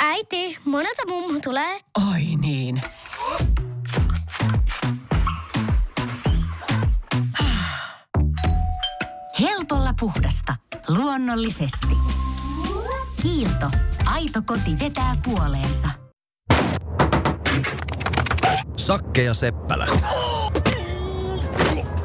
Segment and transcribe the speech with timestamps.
[0.00, 1.80] Äiti, monelta mummu tulee?
[2.10, 2.80] Oi niin.
[9.40, 10.56] Helpolla puhdasta.
[10.88, 11.96] Luonnollisesti.
[13.22, 13.70] Kiilto.
[14.04, 15.88] Aito koti vetää puoleensa.
[18.76, 19.86] Sakke ja Seppälä.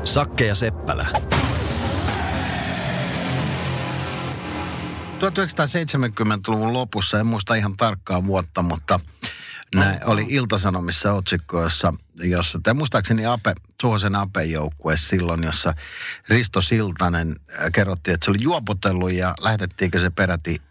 [0.03, 1.07] Sakke ja Seppälä.
[5.19, 8.99] 1970-luvun lopussa, en muista ihan tarkkaa vuotta, mutta
[9.75, 15.73] näin oli Iltasanomissa otsikko, jossa, jossa tai muistaakseni Ape, Suhosen Apen joukkue silloin, jossa
[16.29, 20.61] Risto Siltanen äh, kerrottiin, että se oli juopotellut ja lähetettiinkö se peräti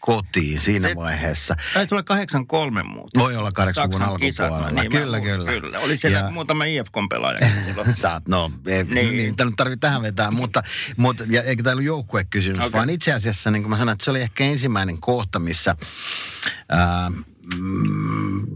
[0.00, 1.56] kotiin siinä Se- vaiheessa.
[1.74, 3.18] Taisi olla 83 muuta.
[3.18, 4.80] Voi olla 80-luvun Saksan kisat, alkupuolella.
[4.82, 5.50] niin kyllä, kyllä.
[5.52, 7.38] Kyllä, oli siellä Ja- muutama IFK-pelaaja.
[7.94, 9.16] Saat, no, ei, niin.
[9.16, 9.36] Niin.
[9.36, 10.62] tarvitse tähän vetää, mutta,
[10.96, 12.72] mutta ja eikä tämä ollut joukkuekysymys, okay.
[12.72, 15.76] Vaan itse asiassa, niin kuin mä sanoin, että se oli ehkä ensimmäinen kohta, missä
[16.68, 17.10] ää,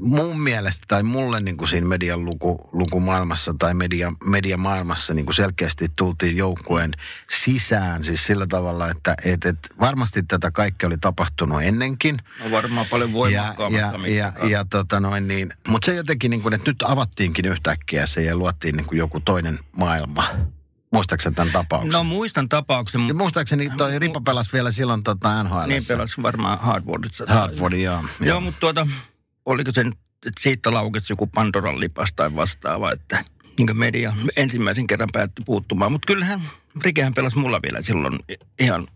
[0.01, 5.35] mun mielestä tai mulle niin kuin siinä median luku, lukumaailmassa tai media, mediamaailmassa niin kuin
[5.35, 6.93] selkeästi tultiin joukkueen
[7.31, 12.87] sisään siis sillä tavalla, että et, et varmasti tätä kaikkea oli tapahtunut ennenkin, No varmaan
[12.91, 14.47] paljon ja, voimakkaammassa ja, ja, mittakaavassa.
[14.47, 18.37] ja tota noin niin, mutta se jotenkin niin kuin, että nyt avattiinkin yhtäkkiä se ja
[18.37, 20.25] luotiin niin kuin joku toinen maailma.
[20.93, 21.91] Muistaakseni tämän tapauksen?
[21.91, 23.09] No muistan tapauksen.
[23.09, 25.69] Ja muistaakseni toi Ripa pelasi vielä silloin tota NHL.
[25.69, 27.25] Niin pelasi varmaan Hardwoodissa.
[27.29, 28.05] Hardfordin, joo.
[28.21, 28.87] Joo, mutta tuota,
[29.47, 33.25] oliko se nyt, että siitä laukesi joku Pandoran lipas tai vastaava, että
[33.59, 35.93] niin media ensimmäisen kerran päätti puuttumaan.
[35.93, 36.41] Mutta kyllähän
[36.83, 38.19] Rikehän pelasi mulla vielä silloin
[38.59, 38.89] ihan,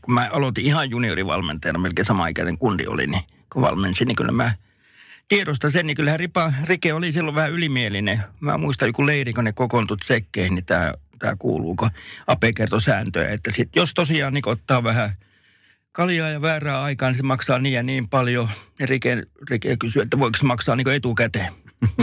[0.00, 3.22] kun mä aloitin ihan juniorivalmentajana, melkein sama ikäinen kundi oli, niin
[3.52, 4.52] kun valmensin, niin kyllä mä
[5.28, 8.22] tiedostan sen, niin kyllähän Ripa, Rike oli silloin vähän ylimielinen.
[8.40, 10.94] Mä muistan joku leiri, kun ne kokoontut sekkeihin, niin tämä
[11.24, 11.90] tämä kuuluu, kun
[12.26, 15.10] Ape kertoi sääntöjä, että sit, jos tosiaan niin ottaa vähän
[15.92, 18.48] kaljaa ja väärää aikaa, niin se maksaa niin ja niin paljon.
[18.78, 21.52] Ja Rike, Rike kysyy, että voiko se maksaa niin etukäteen.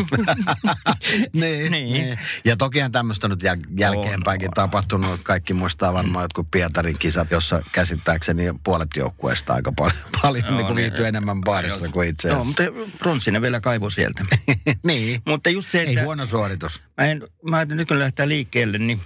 [1.33, 1.93] niin, Niin.
[1.93, 2.19] niin.
[2.45, 5.21] Ja tokihan tämmöistä nyt jäl- jälkeenpäinkin On, tapahtunut.
[5.23, 10.65] Kaikki muistaa varmaan jotkut Pietarin kisat, jossa käsittääkseni puolet joukkueesta aika paljon, paljon Joo, niin
[10.65, 10.83] kuin niin.
[10.83, 12.45] viihtyy enemmän baarissa kuin itse asiassa.
[12.45, 12.63] mutta
[12.99, 14.25] pronssinen vielä kaivo sieltä.
[14.83, 15.21] niin.
[15.27, 16.81] mutta just se, Ei että huono suoritus.
[16.97, 19.01] mä, en, mä nyt kun lähdetään liikkeelle, niin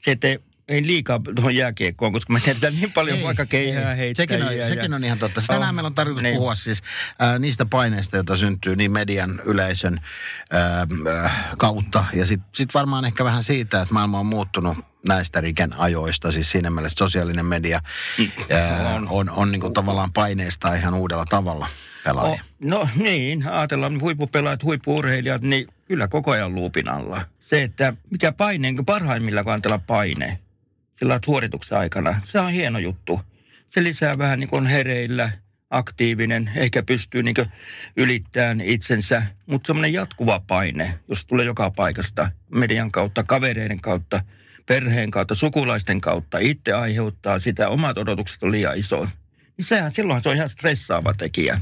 [0.00, 0.28] se, että
[0.68, 4.22] ei liikaa tuohon jääkiekkoon, koska me tiedetään niin paljon vaikka keihää heittää.
[4.22, 5.40] Sekin on, sekin on ihan totta.
[5.46, 6.36] Tänään Oh, meillä on tarkoitus niin.
[6.36, 6.82] puhua siis
[7.22, 10.00] äh, niistä paineista, joita syntyy niin median yleisön
[10.54, 12.04] äh, äh, kautta.
[12.12, 14.78] Ja sitten sit varmaan ehkä vähän siitä, että maailma on muuttunut
[15.08, 16.32] näistä Riken ajoista.
[16.32, 17.80] Siis siinä mielessä sosiaalinen media
[18.52, 21.68] äh, on, on, on niin kuin tavallaan paineista ihan uudella tavalla
[22.04, 22.32] pelaajia.
[22.32, 27.24] Oh, no niin, ajatellaan huippupelaajat, huippuurheilijat, niin kyllä koko ajan luupin alla.
[27.40, 30.38] Se, että mikä paine, niin parhaimmillaan kun ajatellaan paine
[30.92, 33.20] sillä suorituksen aikana, se on hieno juttu.
[33.68, 35.30] Se lisää vähän niin kuin hereillä,
[35.70, 37.34] aktiivinen, ehkä pystyy niin
[37.96, 44.20] ylittämään itsensä, mutta semmoinen jatkuva paine, jos tulee joka paikasta, median kautta, kavereiden kautta,
[44.66, 49.08] perheen kautta, sukulaisten kautta, itse aiheuttaa sitä, omat odotukset on liian iso.
[49.56, 51.60] Niin sehän, silloinhan se on ihan stressaava tekijä.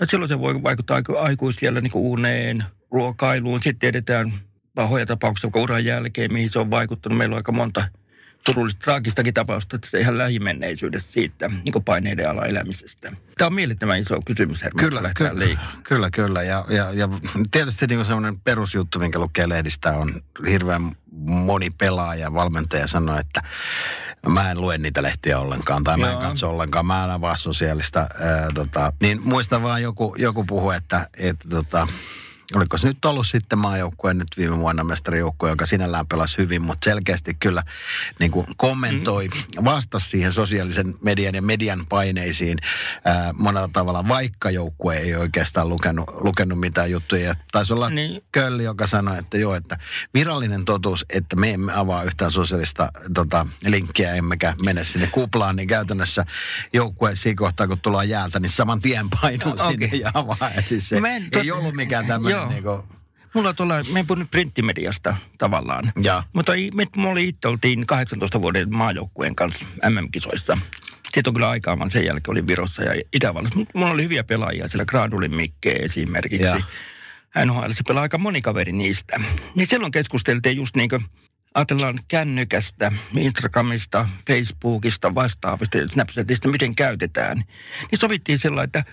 [0.00, 2.64] Ja silloin se voi vaikuttaa aiku- aikuisiellä niin uneen,
[2.94, 3.60] ruokailuun.
[3.60, 4.32] Sitten tiedetään
[4.74, 7.18] pahoja tapauksia uran jälkeen, mihin se on vaikuttanut.
[7.18, 7.88] Meillä on aika monta
[8.46, 13.12] surullista, traagistakin tapausta, että se ihan lähimenneisyydestä siitä niin paineiden ala elämisestä.
[13.38, 15.82] Tämä on mielettömän iso kysymys, Herman, Kyllä, kyllä, liikkeelle.
[15.82, 16.42] kyllä, kyllä.
[16.42, 17.08] Ja, ja, ja
[17.50, 20.82] tietysti niin semmoinen perusjuttu, minkä lukee lehdistä, on hirveän
[21.26, 23.42] moni pelaaja, valmentaja sanoo, että
[24.28, 28.00] mä en lue niitä lehtiä ollenkaan tai mä en katso ollenkaan, mä en avaa sosiaalista.
[28.00, 31.88] Ää, tota, niin muista vaan joku, joku puhu, että, että tota,
[32.54, 36.90] oliko se nyt ollut sitten maajoukkue nyt viime vuonna mestarijoukkue, joka sinällään pelasi hyvin, mutta
[36.90, 37.62] selkeästi kyllä
[38.20, 39.28] niin kuin kommentoi,
[39.64, 42.58] vastasi siihen sosiaalisen median ja median paineisiin
[43.04, 47.24] ää, monella tavalla, vaikka joukkue ei oikeastaan lukenut, lukenut mitään juttuja.
[47.24, 48.22] Ja Taisi olla niin.
[48.32, 49.78] Kölli, joka sanoi, että joo, että
[50.14, 55.68] virallinen totuus, että me emme avaa yhtään sosiaalista tota, linkkiä, emmekä mene sinne kuplaan, niin
[55.68, 56.24] käytännössä
[56.72, 60.50] joukkue siinä kohtaa, kun tullaan jäältä, niin saman tien painuu No, sinne ja avaa.
[60.54, 62.48] Et siis se Mä en ei tot- ollut mikään tämmöinen Joo.
[62.48, 62.84] niinku,
[63.34, 65.92] Mulla on tuolla, me en puhunut printtimediasta tavallaan.
[66.02, 70.58] ja Mutta me, me oli itse oltiin 18 vuoden maajoukkueen kanssa MM-kisoissa.
[71.04, 73.58] Sitten on kyllä aikaa, vaan sen jälkeen oli Virossa ja Itävallassa.
[73.58, 76.44] Mut Mulla oli hyviä pelaajia, siellä Gradulin Mikke esimerkiksi.
[76.44, 76.60] Ja.
[77.44, 79.20] NHL se pelaa aika moni kaveri niistä.
[79.54, 81.04] Niin silloin keskusteltiin just niin kuin,
[81.54, 87.36] ajatellaan kännykästä, Instagramista, Facebookista, vastaavista, Snapchatista, miten käytetään.
[87.90, 88.84] Niin sovittiin sillä, että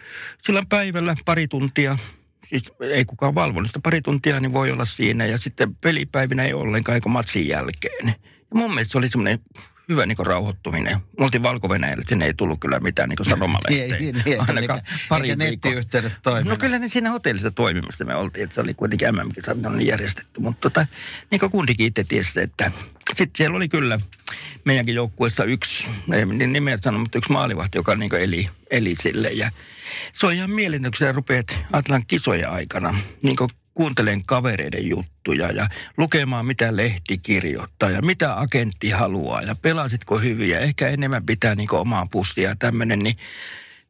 [0.41, 1.97] sillä päivällä pari tuntia,
[2.45, 5.25] siis ei kukaan valvonut sitä pari tuntia, niin voi olla siinä.
[5.25, 8.07] Ja sitten pelipäivinä ei ollenkaan, eikä matsin jälkeen.
[8.07, 9.39] Ja mun mielestä se oli semmoinen
[9.91, 10.97] hyvä niin rauhoittuminen.
[11.17, 11.67] Me oltiin valko
[12.09, 14.01] sinne ei tullut kyllä mitään niin sanomalehteen.
[14.01, 16.49] Niin, niin, eikä, Ainakaan eikä, pari eikä nettiyhteydet toiminut.
[16.49, 19.07] No kyllä ne siinä hotellissa toimimassa me oltiin, että se oli kuitenkin
[19.77, 20.39] niin järjestetty.
[20.39, 20.87] Mutta tota,
[21.31, 22.71] niin kuin kundikin itse tiesi, että
[23.15, 23.99] sitten siellä oli kyllä
[24.65, 29.29] meidänkin joukkueessa yksi, ei niin nimeä sano, mutta yksi maalivahti, joka niin eli, eli sille.
[29.29, 29.51] Ja
[30.13, 33.35] se on ihan mielenkiintoista, kun rupeat ajatellaan kisoja aikana, niin
[33.73, 40.59] kuuntelen kavereiden juttuja ja lukemaan, mitä lehti kirjoittaa ja mitä agentti haluaa ja pelasitko hyviä.
[40.59, 43.15] Ehkä enemmän pitää niin omaa pussia ja tämmöinen, niin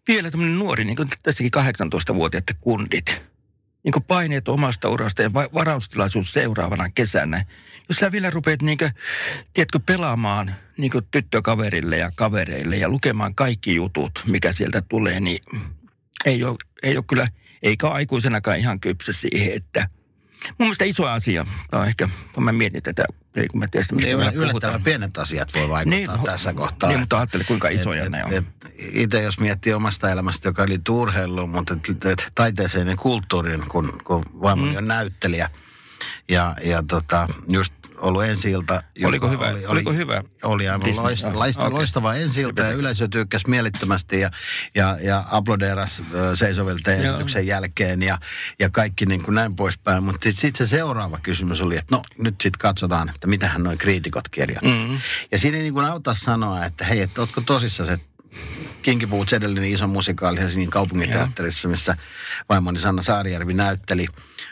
[0.08, 3.22] vielä tämmöinen nuori, niin kuin tässäkin 18-vuotiaat kundit,
[3.84, 7.46] niin kuin paineet omasta urasta ja va- varaustilaisuus seuraavana kesänä.
[7.90, 8.92] Jos sä vielä rupeat niin kuin,
[9.54, 15.44] tiedätkö, pelaamaan niin kuin tyttökaverille ja kavereille ja lukemaan kaikki jutut, mikä sieltä tulee, niin
[16.26, 17.28] ei ole, ei ole kyllä,
[17.64, 19.88] eikä aikuisenakaan ihan kypsä siihen, että
[20.48, 23.04] mun mielestä iso asia, on ehkä, kun mä mietin tätä,
[23.36, 24.84] ei kun mä tiedän, mistä Niin, me yllättävän puhutaan.
[24.84, 26.90] pienet asiat voi vaikuttaa Niin, tässä kohtaa.
[26.90, 28.32] Niin, mutta ajattele kuinka isoja ne on.
[28.78, 34.00] Itse jos miettii omasta elämästä, joka liittyy urheiluun, mutta et, et, taiteeseen ja kulttuuriin, kun,
[34.04, 34.78] kun vaimoni Mm.
[34.78, 35.50] on näyttelijä.
[36.30, 38.84] Ja, ja tota, just ollut ensi ilta.
[39.06, 39.46] Oliko hyvä?
[39.46, 40.24] Oli, oli, Oliko hyvä?
[40.44, 41.04] Oli aivan Disney?
[41.04, 41.74] loista, loista, okei.
[41.74, 44.32] loistava ensi ilta ja yleisö tykkäsi mielettömästi ja,
[44.76, 46.32] ja, ja aplodeeras Joo.
[47.08, 48.18] esityksen jälkeen ja,
[48.60, 50.04] ja kaikki niin kuin näin poispäin.
[50.04, 54.30] Mutta sitten se seuraava kysymys oli, että no nyt sitten katsotaan, että mitähän noin kriitikot
[54.30, 54.88] kirjoittaa.
[54.88, 55.00] Mm.
[55.32, 58.00] Ja siinä ei niin kuin auta sanoa, että hei, että ootko tosissaan se
[58.82, 61.98] Kinky Boots edellinen iso musikaali Helsingin kaupunginteatterissa, missä
[62.50, 64.08] vaimoni Sanna Saarijärvi näytteli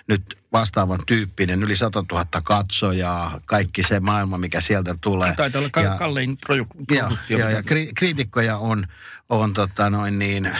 [0.08, 5.34] nyt vastaavan tyyppinen, yli 100 000 katsojaa, kaikki se maailma, mikä sieltä tulee.
[5.36, 7.10] Taitaa olla Ja- kallein ja, produktio.
[7.30, 8.86] ja, ja mitä- kri, kriitikkoja on,
[9.30, 10.52] on tota noin niin,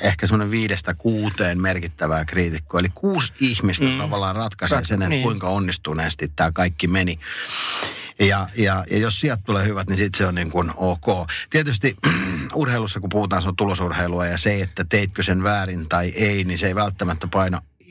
[0.00, 2.80] ehkä semmoinen viidestä kuuteen merkittävää kriitikkoa.
[2.80, 3.98] Eli kuusi ihmistä mm.
[3.98, 5.22] Tavallaan ratkaisee Rat- sen, että niin.
[5.22, 7.18] kuinka onnistuneesti tämä kaikki meni.
[8.20, 11.06] Ja, ja, ja jos sieltä tulee hyvät, niin sitten se on niin kuin ok.
[11.50, 11.96] Tietysti
[12.54, 16.58] urheilussa, kun puhutaan, se on tulosurheilua ja se, että teitkö sen väärin tai ei, niin
[16.58, 17.26] se ei välttämättä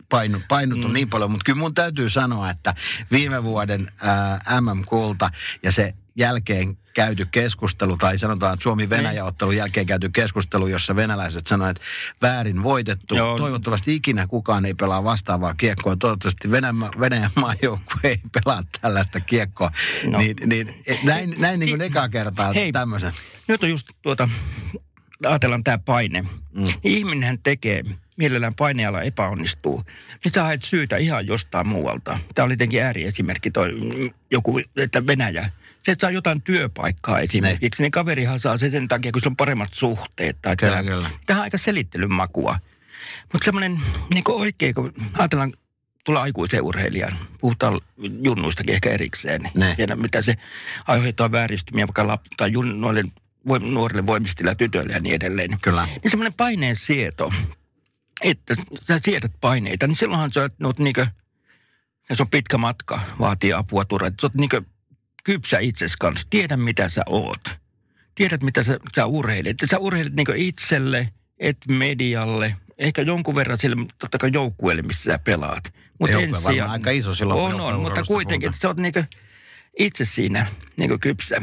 [0.10, 0.94] paino painu, painutu mm.
[0.94, 2.74] niin paljon, mutta kyllä mun täytyy sanoa, että
[3.12, 5.30] viime vuoden ää, MM-kulta
[5.64, 11.78] ja se jälkeen käyty keskustelu, tai sanotaan, että Suomi-Venäjä-ottelun jälkeen käyty keskustelu, jossa venäläiset sanoivat,
[11.78, 11.88] että
[12.22, 13.16] väärin voitettu.
[13.16, 13.38] Joo.
[13.38, 15.96] Toivottavasti ikinä kukaan ei pelaa vastaavaa kiekkoa.
[15.96, 19.72] Toivottavasti Venäjän, Venäjän maajoukkue ei pelaa tällaista kiekkoa.
[20.10, 20.18] No.
[20.18, 20.74] Niin, niin,
[21.04, 22.72] näin, näin niin kuin ekaa kertaa Hei.
[22.72, 23.14] tämmöisen.
[23.48, 24.30] Nyt on just tuota,
[25.26, 26.22] ajatellaan tämä paine.
[26.22, 26.64] Mm.
[26.64, 27.84] Niin ihminenhän tekee,
[28.18, 29.84] mielellään painealla epäonnistuu,
[30.24, 32.20] niin sä haet syytä ihan jostain muualta.
[32.36, 35.50] Tämä oli jotenkin ääriesimerkki, toi, mm, joku, että Venäjä.
[35.84, 39.36] Se, että saa jotain työpaikkaa esimerkiksi, niin kaverihan saa se sen takia, kun sillä on
[39.38, 40.38] paremmat suhteet.
[40.42, 41.10] Tai Kyllä, tää- kyllä.
[41.26, 42.56] Tähän on aika selittelyn makua.
[43.34, 43.80] Mutta semmoinen
[44.14, 45.54] niin oikein, kun ajatellaan
[46.06, 47.82] tulla aikuisen urheilijan, puhutaan
[48.24, 49.66] junnuistakin ehkä erikseen, Ne.
[49.66, 50.36] niin tiedä mitä se
[50.88, 53.04] aiheuttaa vääristymiä vaikka lap, tai jun, noille
[53.48, 55.50] voim, nuorille voimistilla tytöille ja niin edelleen.
[55.62, 55.86] Kyllä.
[55.86, 57.34] Niin semmoinen paineen sieto,
[58.22, 58.56] että
[58.88, 61.08] sä siedät paineita, niin silloinhan sä oot niinkö,
[62.10, 64.62] ja se on pitkä matka, vaatii apua turvaa, että sä oot niinkö
[65.24, 67.42] kypsä itses kanssa, tiedä mitä sä oot.
[68.16, 69.58] Tiedät mitä sä, sä urheilet.
[69.72, 71.10] Sä urheilet niinkö itselle,
[71.40, 75.64] et medialle, ehkä jonkun verran sille, totta kai joukkueelle, missä sä pelaat.
[76.00, 79.04] Mutta varmaan aika iso silloin, On, on, mutta kuitenkin, että sä oot niinkö
[79.80, 80.46] itse siinä
[80.78, 81.42] niinkö kypsä.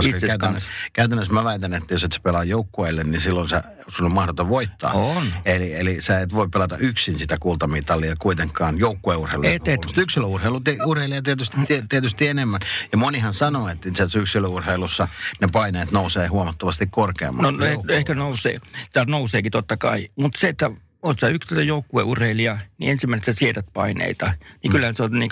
[0.00, 0.90] Koska itses käytännössä, kanssa.
[0.92, 4.48] käytännössä mä väitän, että jos et sä pelaa joukkueelle, niin silloin sä, sun on mahdoton
[4.48, 4.92] voittaa.
[4.92, 5.24] On.
[5.44, 9.50] Eli, eli sä et voi pelata yksin sitä kultamitalia kuitenkaan joukkueurheilua.
[9.50, 9.80] Et, et.
[9.96, 12.60] Yksilöurheilu, te, urheilija tietysti, tie- tietysti enemmän.
[12.92, 15.08] Ja monihan sanoo, että itse asiassa yksilöurheilussa
[15.40, 17.52] ne paineet nousee huomattavasti korkeammalle.
[17.52, 18.60] No kuin eh, ehkä nousee,
[18.92, 20.08] tai nouseekin totta kai.
[20.16, 20.70] Mutta se, että
[21.02, 24.32] oot sä yksilö joukkueurheilija, niin ensimmäinen sä siedät paineita.
[24.62, 25.30] Niin kyllä se on niin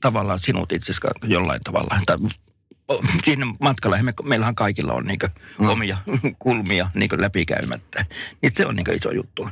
[0.00, 0.92] tavallaan sinut itse
[1.22, 2.00] jollain tavalla.
[2.06, 2.16] Tai
[3.24, 5.18] siinä matkalla, me, meillähän kaikilla on niin
[5.58, 5.68] Mm.
[5.68, 5.98] omia
[6.38, 8.06] kulmia niin läpikäymättä.
[8.42, 9.48] Niin se on niin iso juttu.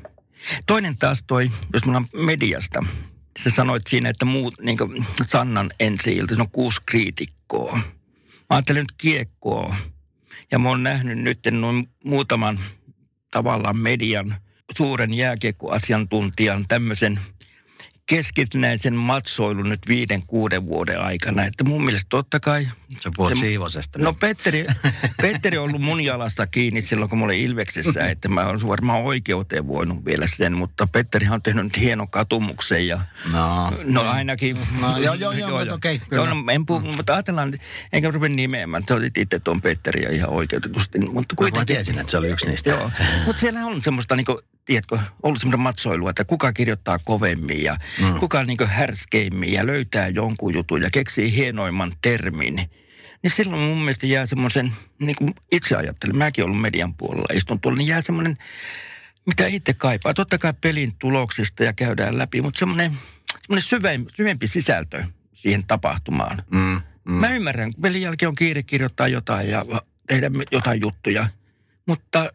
[0.66, 2.84] Toinen taas toi, jos me ollaan mediasta,
[3.38, 4.78] sä sanoit siinä, että muut, niin
[5.26, 7.72] Sannan ensi ilta, se on kuusi kriitikkoa.
[7.76, 7.82] Mä
[8.50, 9.76] ajattelen nyt kiekkoa.
[10.50, 12.58] Ja mä oon nähnyt nyt noin muutaman
[13.30, 14.36] tavallaan median
[14.76, 17.20] suuren jääkiekkoasiantuntijan tämmöisen
[18.06, 21.44] keskitynäisen matsoilun nyt viiden, kuuden vuoden aikana.
[21.44, 22.68] Että mun mielestä totta kai...
[23.00, 23.98] Sä puhut se- Siivosesta.
[23.98, 24.66] No Petteri,
[25.22, 29.02] Petteri on ollut mun jalasta kiinni silloin, kun mä olin Ilveksessä, että mä olen varmaan
[29.02, 33.00] oikeuteen voinut vielä sen, mutta Petterihan on tehnyt nyt hienon katumuksen ja
[33.32, 33.72] no.
[33.84, 34.56] No ainakin.
[34.80, 36.22] No, joo, joo, joo, mutta okei, kyllä.
[36.24, 37.52] Joo, no, en puhu, mutta ajatellaan,
[37.92, 38.84] enkä rupea nimeämään.
[38.86, 40.98] Te olit itse tuon Petteriä ihan oikeutetusti.
[40.98, 41.66] Mutta Mä kuitenkin.
[41.66, 42.70] tiesin, että se oli yksi niistä.
[42.70, 42.90] Joo,
[43.26, 48.18] mutta siellä on semmoista, niinku, tiedätkö, ollut semmoista matsoilua, että kuka kirjoittaa kovemmin ja mm.
[48.18, 52.54] kuka niinku härskeimmin ja löytää jonkun jutun ja keksii hienoimman termin.
[53.22, 57.60] Niin silloin mun mielestä jää semmoisen, niin kuin itse ajattelen, mäkin ollut median puolella, istun
[57.60, 58.36] tuolla, niin jää semmoinen,
[59.26, 60.14] mitä itse kaipaa.
[60.14, 62.92] Totta kai pelin tuloksista ja käydään läpi, mutta semmoinen,
[63.42, 65.04] semmoinen syvempi, syvempi sisältö
[65.34, 66.42] siihen tapahtumaan.
[66.50, 67.12] Mm, mm.
[67.12, 69.64] Mä ymmärrän, kun pelin jälkeen on kiire kirjoittaa jotain ja
[70.08, 71.28] tehdä jotain juttuja,
[71.86, 72.32] mutta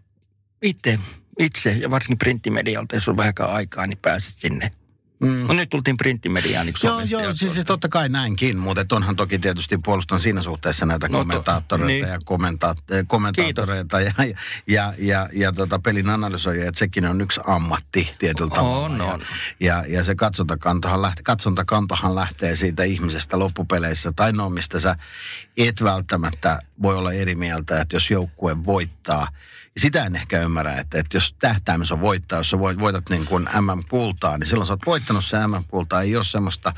[0.61, 0.99] itse,
[1.39, 4.71] itse ja varsinkin printtimedialta, jos on vähänkään aikaa, niin pääset sinne.
[5.19, 5.47] Mm.
[5.47, 7.63] No nyt tultiin printtimediaan niin Joo, joo, ja siis tuosta.
[7.63, 12.13] totta kai näinkin, mutta onhan toki tietysti puolustan siinä suhteessa näitä No to- kommentaattoreita niin.
[12.13, 14.25] ja kommenta- eh, kommentaattoreita ja, ja,
[14.67, 18.85] ja, ja, ja tota pelin analysoijia, että sekin on yksi ammatti tietyllä tavalla.
[18.85, 19.21] On, ja, on.
[19.59, 24.95] Ja, ja se katsontakantohan lähtee, katsontakantohan lähtee siitä ihmisestä loppupeleissä, tai no mistä sä
[25.57, 29.27] et välttämättä voi olla eri mieltä, että jos joukkue voittaa,
[29.77, 33.25] sitä en ehkä ymmärrä, että, että jos tähtäimessä on voittaa, jos sä voit, voitat niin
[33.25, 36.01] kuin MM-kultaa, niin silloin sä oot voittanut se MM-kultaa.
[36.01, 36.73] Ei ole semmoista,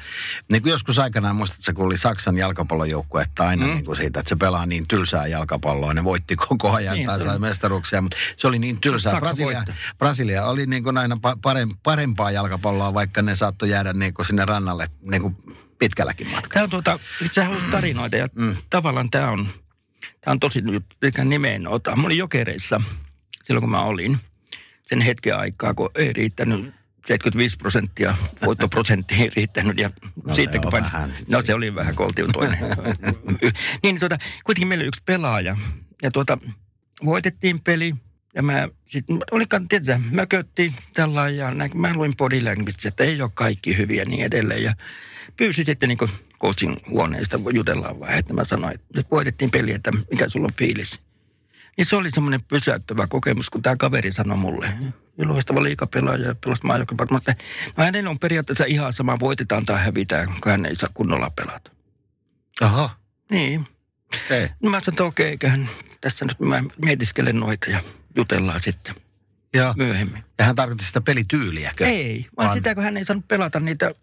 [0.52, 3.72] niin kuin joskus aikanaan muistatko, kun oli Saksan jalkapallojoukkue, että aina mm.
[3.72, 7.22] niin kuin siitä, että se pelaa niin tylsää jalkapalloa, ne voitti koko ajan Niin, tai
[7.22, 9.12] sai mestaruuksia, mutta se oli niin tylsää.
[9.12, 9.74] Saksa Brasilia, voitti.
[9.98, 14.26] Brasilia oli niin kuin aina pa- parem- parempaa jalkapalloa, vaikka ne saattoi jäädä niin kuin
[14.26, 15.38] sinne rannalle niin kuin
[15.80, 16.54] pitkälläkin matkalla.
[16.54, 17.00] Tämä on tuota,
[17.36, 18.56] sä haluat tarinoita ja mm.
[18.70, 19.48] tavallaan tämä on,
[20.22, 20.64] tämä on tosi
[21.02, 21.96] eikä nimeen ota.
[21.96, 22.82] Mä olin jokereissa
[23.44, 24.18] silloin, kun mä olin
[24.88, 26.74] sen hetken aikaa, kun ei riittänyt
[27.06, 29.78] 75 prosenttia, voittoprosentti ei riittänyt.
[29.80, 29.90] Ja
[30.26, 31.14] No siitä, se kun pain- vähän.
[31.28, 32.60] No se oli vähän koltiutoinen.
[33.84, 35.58] niin tuota, kuitenkin meillä oli yksi pelaaja.
[36.02, 36.38] Ja tuota,
[37.06, 37.96] voitettiin peli.
[38.36, 43.22] Ja mä sitten, olikaan, tietysti, mököttiin tällä ja näin, mä luin body language, että ei
[43.22, 44.64] ole kaikki hyviä niin edelleen.
[44.64, 44.74] Ja
[45.38, 45.98] pyysin sitten niin
[46.44, 50.54] coaching huoneesta, jutellaan vähän, että mä sanoin, että nyt voitettiin peli, että mikä sulla on
[50.58, 51.00] fiilis.
[51.78, 54.74] Niin se oli semmoinen pysäyttävä kokemus, kun tämä kaveri sanoi mulle,
[55.18, 57.34] loistava liikapelaaja ja pelasi maajoukkueen, mutta
[57.78, 61.72] no hänellä on periaatteessa ihan sama, voitetaan tai hävitään, kun hän ei saa kunnolla pelata.
[62.62, 62.90] Oho,
[63.32, 63.68] Niin.
[64.26, 64.48] okei.
[64.62, 65.70] No mä sanoin, että okei, eiköhän
[66.02, 67.80] tässä nyt mä mietiskelen noita ja
[68.16, 68.96] jutellaan sitten
[69.54, 69.74] Joo.
[69.78, 70.24] myöhemmin.
[70.40, 71.86] Ja hän tarkoitti sitä pelityyliäkö?
[71.86, 73.96] Ei, vaan, Vaan- vaan sitä, kun hän ei saanut pelata niitä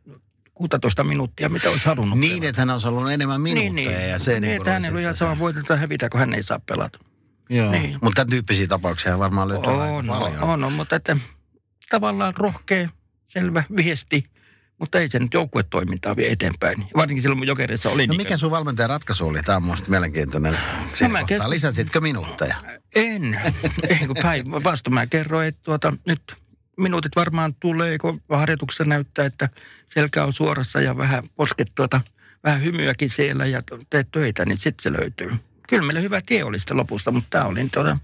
[0.61, 2.49] 16 minuuttia, mitä olisi halunnut Niin, pelata.
[2.49, 4.11] että hän on ollut enemmän minuutteja niin, niin.
[4.11, 6.43] ja se niin, niin että hänellä on ihan sama voitetaan tai hävitä, kun hän ei
[6.43, 6.99] saa pelata.
[7.51, 7.71] Joo.
[7.71, 7.99] Niin.
[8.03, 10.41] Mutta tämän tyyppisiä tapauksia varmaan löytyy On, paljon.
[10.43, 11.17] on, on, mutta että
[11.91, 12.89] tavallaan rohkea,
[13.25, 14.25] selvä viesti,
[14.79, 16.85] mutta ei se nyt joukkuetoimintaa vie eteenpäin.
[16.97, 19.43] Varsinkin silloin, kun jokereissa oli No niin mikä sun valmentajan ratkaisu oli?
[19.43, 20.59] Tämä on minusta mielenkiintoinen.
[20.95, 21.37] Siinä mä kohtaa.
[21.37, 22.57] keskus- Lisäsitkö minuutteja?
[22.95, 23.41] En.
[23.89, 26.23] Ei kun päinvastoin mä kerroin, että tuota, nyt
[26.83, 29.49] minuutit varmaan tulee, kun harjoituksessa näyttää, että
[29.95, 32.01] selkä on suorassa ja vähän posket tuota,
[32.45, 35.31] vähän hymyäkin siellä ja teet töitä, niin sitten se löytyy.
[35.69, 37.99] Kyllä meillä hyvä tie oli sitten lopussa, mutta tämä oli tuota,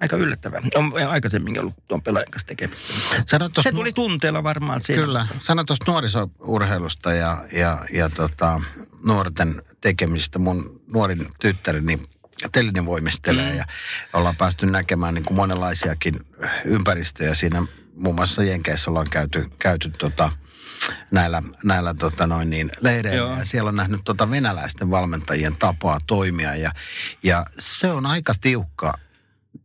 [0.00, 0.62] aika yllättävää.
[0.74, 2.92] On aikaisemminkin ollut tuon pelaajan kanssa tekemistä.
[3.28, 5.02] Tuossa Se tuli tunteella varmaan siinä.
[5.02, 5.26] Kyllä.
[5.40, 8.60] Sanoit tuosta nuorisourheilusta ja, ja, ja tota,
[9.06, 10.38] nuorten tekemistä.
[10.38, 12.02] Mun nuorin tyttäreni
[12.52, 13.58] telinen voimistelee Mm.
[13.58, 13.64] ja
[14.12, 16.20] ollaan päästy näkemään niin kuin monenlaisiakin
[16.64, 17.66] ympäristöjä siinä.
[17.96, 20.32] Muun muassa Jenkeissä ollaan käyty, käyty tota,
[21.10, 23.38] näillä, näillä tota noin niin, leireillä Joo.
[23.38, 26.72] ja siellä on nähnyt tota venäläisten valmentajien tapaa toimia ja,
[27.22, 28.92] ja se on aika tiukka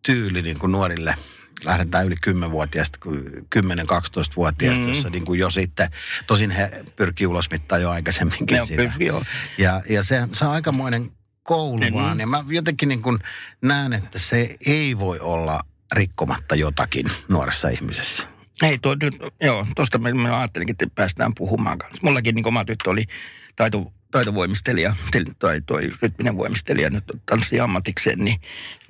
[0.05, 1.15] tyyli niin kuin nuorille
[1.63, 3.23] lähdetään yli 10-vuotiaista kuin
[3.55, 4.89] 10-12-vuotiaista, Mm.
[4.93, 5.89] jossa niin kuin jo sitten,
[6.27, 8.81] tosin he pyrkii ulosmittaa jo aikaisemminkin Ne sitä.
[8.83, 9.23] pyrki- joo.
[9.57, 11.11] Ja, ja se, se on aikamoinen
[11.43, 11.93] koulu Niin.
[11.93, 12.19] vaan.
[12.19, 13.19] Ja mä jotenkin niin kuin
[13.61, 15.59] näen, että se ei voi olla
[15.91, 18.27] rikkomatta jotakin nuoressa ihmisessä.
[18.61, 18.95] Ei, tuo,
[19.43, 21.99] joo, tuosta mä, mä ajattelinkin, että päästään puhumaan kanssa.
[22.03, 23.03] Mullakin niin oma tyttö oli
[23.55, 28.41] taito, taitovoimistelija, tel- tai toi rytminen voimistelija nyt tanssi ammatikseen, niin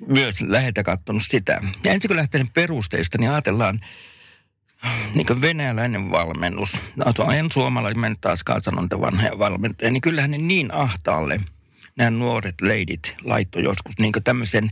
[0.06, 1.60] myös läheltä katsonut sitä.
[1.84, 3.78] Ja ensin kun lähtee perusteista, niin ajatellaan
[5.14, 6.72] niin kuin venäläinen valmennus.
[6.96, 11.38] No, en suomalainen, mä en taaskaan sanon niitä vanhoja valmentajia, niin kyllähän ne niin ahtaalle
[11.96, 14.70] nämä nuoret leidit laittoi joskus niin tämmöisen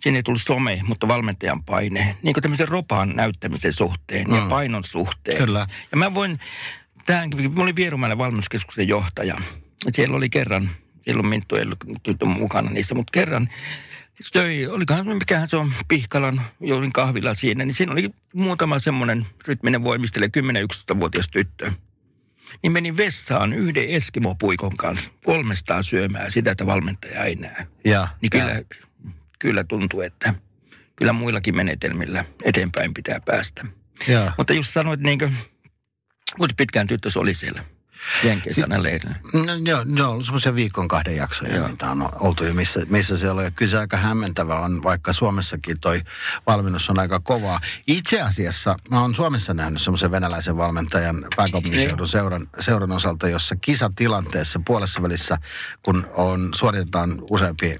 [0.00, 4.48] siinä ei tullut some, mutta valmentajan paine, niin kuin tämmöisen ropaan näyttämisen suhteen ja Mm.
[4.48, 5.38] painon suhteen.
[5.38, 5.66] Kyllä.
[5.92, 6.38] Ja mä voin,
[7.06, 9.34] tähän, mä olin Vierumäellä valmennuskeskuksen johtaja.
[9.84, 10.70] Ja siellä oli kerran,
[11.04, 13.48] silloin Minttu ei ollut mukana niissä, mutta kerran
[14.32, 19.84] söi, olikohan, mikähän se on, Pihkalan, joulin kahvilla siinä, niin siinä oli muutama semmoinen rytminen
[19.84, 20.28] voimistelija,
[20.94, 21.72] 10-11-vuotias tyttö.
[22.62, 27.66] Niin menin vessaan yhden Eskimo-puikon kanssa kolmestaan syömään sitä, että valmentaja ei näe.
[27.84, 28.62] Ja, Niin kyllä,
[29.38, 30.34] kyllä tuntuu, että
[30.96, 33.66] kyllä muillakin menetelmillä eteenpäin pitää päästä.
[34.08, 34.32] ja, ja.
[34.38, 35.36] Mutta just sanoit, niin kuin,
[36.36, 37.64] kuinka pitkään tyttös oli siellä?
[38.62, 39.14] Aina leirillä.
[39.32, 41.68] No, joo, ne on ollut semmoisia viikon kahden jaksoja, Joo.
[41.68, 43.44] mitä on oltu jo missä, missä siellä on.
[43.44, 46.00] Ja kyllä se aika hämmentävä on, vaikka Suomessakin toi
[46.46, 47.60] valmennus on aika kovaa.
[47.86, 54.60] Itse asiassa mä oon Suomessa nähnyt semmoisen venäläisen valmentajan pääkaupunkiseudun seuran, seuran osalta, jossa kisatilanteessa
[54.66, 55.38] puolessa välissä,
[55.82, 57.76] kun on, suoritetaan useampi,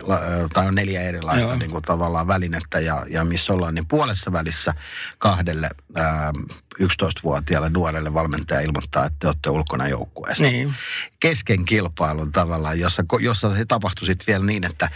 [0.55, 1.59] tai on neljä erilaista Joo.
[1.59, 4.75] niin kuin tavallaan välinettä ja, ja missä ollaan, niin puolessa välissä
[5.19, 6.33] kahdelle ää,
[6.81, 10.75] 11-vuotiaalle nuorelle valmentaja ilmoittaa, että te olette ulkona joukkueesta Niin.
[11.21, 14.91] kesken kilpailun tavallaan, jossa, jossa se tapahtui sitten vielä niin, että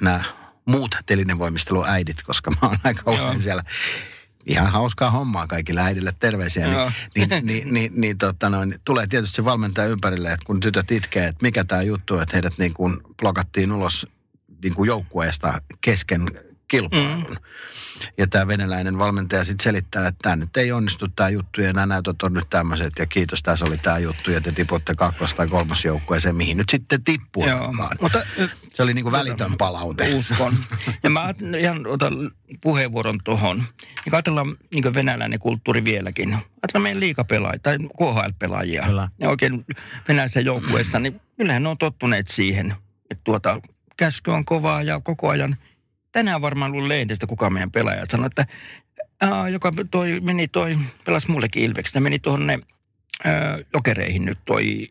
[0.00, 0.24] nämä
[0.66, 3.62] muut telinevoimisteluäidit, koska mä oon aika usein siellä
[4.46, 6.92] ihan hauskaa hommaa kaikille äidille, terveisiä, Joo.
[7.16, 10.90] niin, niin, niin, niin, niin tota noin, tulee tietysti se valmentaja ympärille, että kun tytöt
[10.90, 14.06] itkee, että mikä tämä juttu, että heidät niin kuin blokattiin ulos
[14.62, 16.30] niin kuin joukkueesta kesken
[16.68, 17.24] kilpailun.
[17.30, 17.36] Mm.
[18.18, 21.86] Ja tämä venäläinen valmentaja sitten selittää, että tämä nyt ei onnistu tämä juttu ja nämä
[21.86, 25.46] näytöt on nyt tämmöiset ja kiitos, tässä oli tämä juttu ja te tiputte kakkos- tai
[25.48, 27.46] kolmosjoukkueeseen, mihin nyt sitten tippuu.
[27.46, 28.22] Joo, mutta
[28.68, 30.14] Se oli niin kuin välitön palaute.
[30.14, 30.56] uskon.
[31.02, 32.30] Ja mä ihan otan
[32.62, 33.56] puheenvuoron tuohon.
[33.56, 36.34] Niin ajatellaan niin venäläinen kulttuuri vieläkin.
[36.34, 38.86] Ajatellaan meidän liikapelaajia tai KHL-pelaajia.
[38.86, 39.08] Kyllä.
[39.18, 39.64] Ne oikein
[40.08, 42.74] venäläisessä joukkueesta, niin kyllähän ne on tottuneet siihen,
[43.10, 43.60] että tuota,
[43.96, 45.56] käsky on kovaa ja koko ajan.
[46.16, 48.06] Tänään varmaan ollut lehdestä kuka meidän pelaaja.
[48.10, 48.46] Sanoi, että
[49.20, 52.58] aa, joka toi, meni toi, pelasi mullekin Ilveksestä, meni tuonne
[53.24, 54.88] ää, jokereihin nyt toi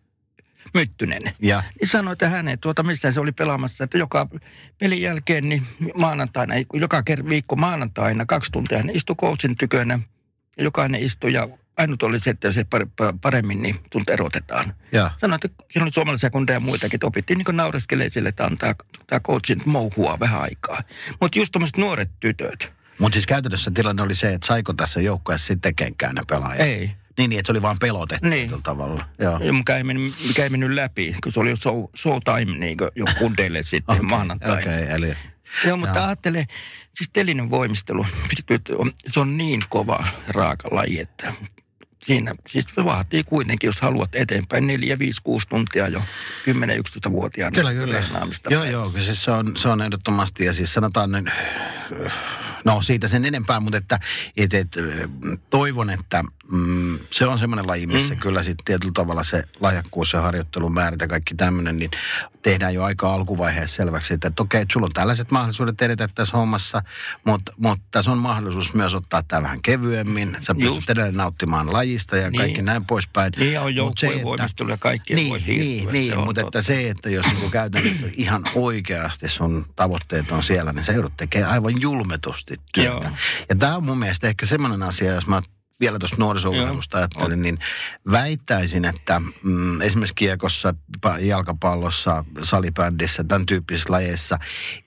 [0.74, 1.22] Myttynen.
[1.40, 1.64] Ja?
[1.80, 4.28] Niin sanoi, että hänen tuota, mistä se oli pelaamassa, että joka
[4.78, 10.00] pelin jälkeen, niin maanantaina, joka viikko maanantaina, kaksi tuntia hän istui coachin tykönä,
[10.58, 14.74] ja jokainen istui, ja ainut oli se, että jos pa- paremmin, niin tunti erotetaan.
[14.92, 18.46] ja Sanoi, että siinä oli suomalaisia kundeja ja muitakin, että opittiin niin naureskelee sille, että
[18.46, 18.76] antaa
[19.08, 20.82] tämä coachin mouhua vähän aikaa.
[21.22, 25.48] Mutta just tuommoiset nuoret tytöt, Mutta siis käytännössä tilanne oli se, että saiko tässä joukkueessa
[25.48, 26.60] sitten kenkään ne pelaajat.
[26.68, 26.92] ei.
[27.18, 28.64] Niin, niin, että se oli vaan pelotettu Niin.
[28.64, 29.06] tavalla.
[29.20, 29.40] Joo.
[29.40, 32.78] Ja Mikä ei, mennyt, mikä ei mennyt läpi, kun se oli jo show, showtime niin
[32.96, 34.58] jo kundeille sitten okay, maanantaina.
[34.58, 35.14] Okei, okay, eli
[35.66, 36.46] Joo, mutta ajattele,
[36.96, 38.06] siis telinen voimistelu,
[39.14, 41.34] se on niin kova raaka laji, että
[42.06, 46.02] siinä, siis se vaatii kuitenkin, jos haluat eteenpäin, 4, 5, 6 tuntia jo
[46.50, 47.56] 10-11-vuotiaana.
[47.56, 48.04] Kyllä, kyllä.
[48.50, 51.30] Joo, joo, siis se on, se on ehdottomasti, ja siis sanotaan nyt,
[52.66, 54.00] no siitä sen enempää, mutta että
[54.38, 54.68] et, et,
[55.50, 58.20] toivon, että mm, se on semmoinen laji, missä mm.
[58.20, 61.92] kyllä sitten tietyllä tavalla se lahjakkuus ja harjoittelun määrät ja kaikki tämmöinen, niin
[62.42, 66.38] tehdään jo aika alkuvaiheessa selväksi, että, että okei, että sulla on tällaiset mahdollisuudet edetä tässä
[66.38, 66.82] hommassa,
[67.24, 72.18] mutta, mutta tässä on mahdollisuus myös ottaa tämä vähän kevyemmin, sä pystyt edelleen nauttimaan lajista
[72.18, 72.38] ja Niin.
[72.40, 73.34] kaikki näin poispäin.
[73.38, 74.78] Niin, ja on se, joukkueen että- voimistelu ja
[75.16, 76.60] niin, voi Niin, se niin mutta totta.
[76.60, 81.18] että se, että jos niin käytännössä ihan oikeasti sun tavoitteet on siellä, niin sä joudut
[81.18, 82.90] tekemään aivan julmetusti työtä.
[82.90, 83.16] Joo.
[83.50, 85.42] Ja tämä on mun mielestä ehkä semmoinen asia, jos mä
[85.80, 87.60] vielä tuosta nuorisourheilusta ajattelin, niin
[88.12, 90.74] väittäisin, että mm, esimerkiksi kiekossa,
[91.06, 94.40] pa- jalkapallossa, salibändissä, tämän tyyppisissä lajeissa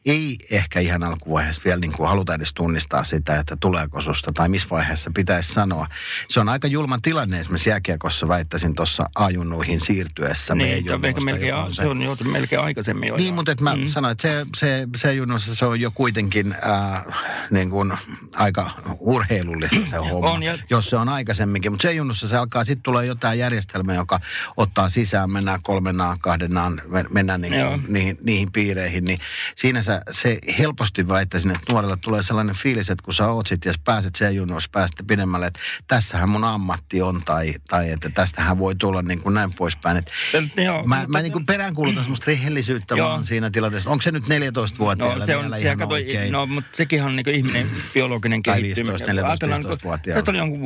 [0.06, 4.48] ei ehkä ihan alkuvaiheessa vielä niin kuin haluta edes tunnistaa sitä, että tuleeko susta tai
[4.48, 5.86] missä vaiheessa pitäisi sanoa.
[6.28, 10.54] Se on aika julma tilanne esimerkiksi jääkiekossa väittäisin tuossa ajunnuihin siirtyessä.
[10.54, 13.16] Niin, se on, melkein, on se on jo melkein aikaisemmin jo.
[13.16, 13.88] niin, mutta et mä mm.
[13.88, 17.04] sanoin, että se, se, se junnossa se on jo kuitenkin äh,
[17.50, 17.92] niin kuin
[18.32, 21.72] aika urheilullista se homma, On, ja- jos se on aikaisemminkin.
[21.72, 24.20] Mutta se junnossa se alkaa, sitten tulee jotain järjestelmä, joka
[24.56, 29.04] ottaa sisään, mennään kolmenaan, kahdenaan, men- mennään niin kuin, niihin, niihin piireihin.
[29.04, 29.18] Niin
[29.54, 33.64] siinä sä, se helposti väittäisin, että nuorella tulee sellainen fiilis, että kun sä oot sit
[33.64, 38.08] ja sä pääset se junnossa, pääset pidemmälle, että tässähän mun ammatti on tai, tai että
[38.10, 39.96] tästähän voi tulla niin kuin näin poispäin.
[39.96, 40.10] Et
[40.56, 43.08] Joo, Mä, mutta- mä niin kuin peräänkuulutan semmoista rehellisyyttä Joo.
[43.08, 43.90] vaan siinä tilanteessa.
[43.90, 46.32] Onko se nyt 14-vuotiailla No, se on, vielä se ihan kato, oikein?
[46.32, 48.92] no, mutta sekin on niin ihminen biologinen Tai kehittyminen.
[48.92, 50.18] 15, 14, Ajatellaan, kun 15-vuotiailla.
[50.20, 50.60] Tästä oli jonkun,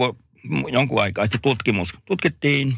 [0.73, 1.95] jonkun aikaa sitten tutkimus.
[2.05, 2.73] Tutkittiin,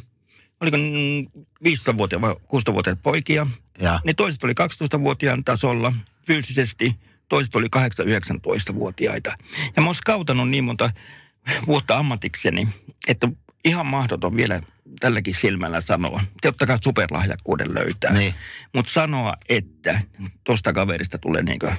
[0.61, 3.47] oliko mm, 15-vuotiaita vai 16-vuotiaita poikia.
[3.81, 5.93] Ja, Ne toiset oli 12-vuotiaan tasolla
[6.27, 6.97] fyysisesti,
[7.29, 9.37] toiset oli 8-19-vuotiaita.
[9.77, 10.91] Ja mä oon skautannut niin monta
[11.67, 12.69] vuotta ammatikseni,
[13.09, 13.29] että
[13.65, 14.61] ihan mahdoton vielä
[15.01, 16.21] tälläkin silmällä sanoa.
[16.43, 18.13] Totta kai superlahjakkuuden löytää.
[18.13, 18.35] Niin.
[18.75, 20.01] Mutta sanoa, että
[20.45, 21.73] tosta kaverista tulee niinkö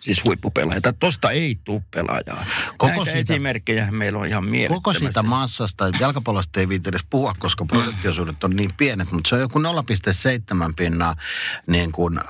[0.00, 0.80] siis huippupelaaja.
[0.80, 2.44] Tai tosta ei tule pelaajaa.
[2.76, 4.82] Koko Näitä siitä- esimerkkejä meillä on ihan mielettömästi.
[4.82, 9.34] koko siitä massasta, jalkapallosta ei viitä edes puhua, koska prosenttiosuudet on niin pienet, mutta se
[9.34, 11.16] on joku 0,7 pinnaa
[11.66, 12.24] niin kuin, äh,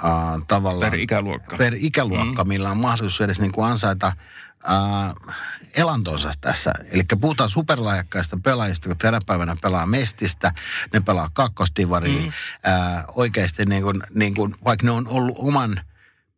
[0.48, 0.90] tavallaan...
[0.90, 1.56] Per ikäluokka.
[1.56, 2.48] Per ikäluokka, mm.
[2.48, 5.36] millä on mahdollisuus edes niin kuin ansaita äh,
[5.76, 6.72] elantonsa tässä.
[6.92, 10.52] Eli puhutaan superlahjakkaista pelaajista, kun tänä päivänä pelaa Mestistä,
[10.92, 12.22] ne pelaa kakkostivariin.
[12.22, 12.32] Mm.
[12.72, 15.80] Äh, oikeasti niin kuin, niin kuin, vaikka ne on ollut oman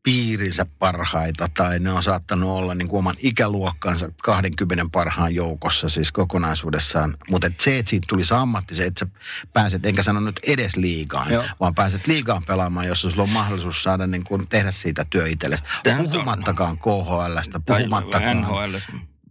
[0.02, 6.12] piirinsä parhaita tai ne on saattanut olla niin kuin oman ikäluokkansa 20 parhaan joukossa siis
[6.12, 7.16] kokonaisuudessaan.
[7.30, 9.06] Mutta et se, että siitä tulisi ammatti, se, että sä
[9.52, 11.44] pääset, enkä sano nyt edes liigaan, Joo.
[11.60, 15.62] vaan pääset liigaan pelaamaan, jossa sulla on mahdollisuus saada niin kuin tehdä siitä työ itsellesi.
[15.96, 18.76] Puhumattakaan KHLstä, puhumattakaan, NHL.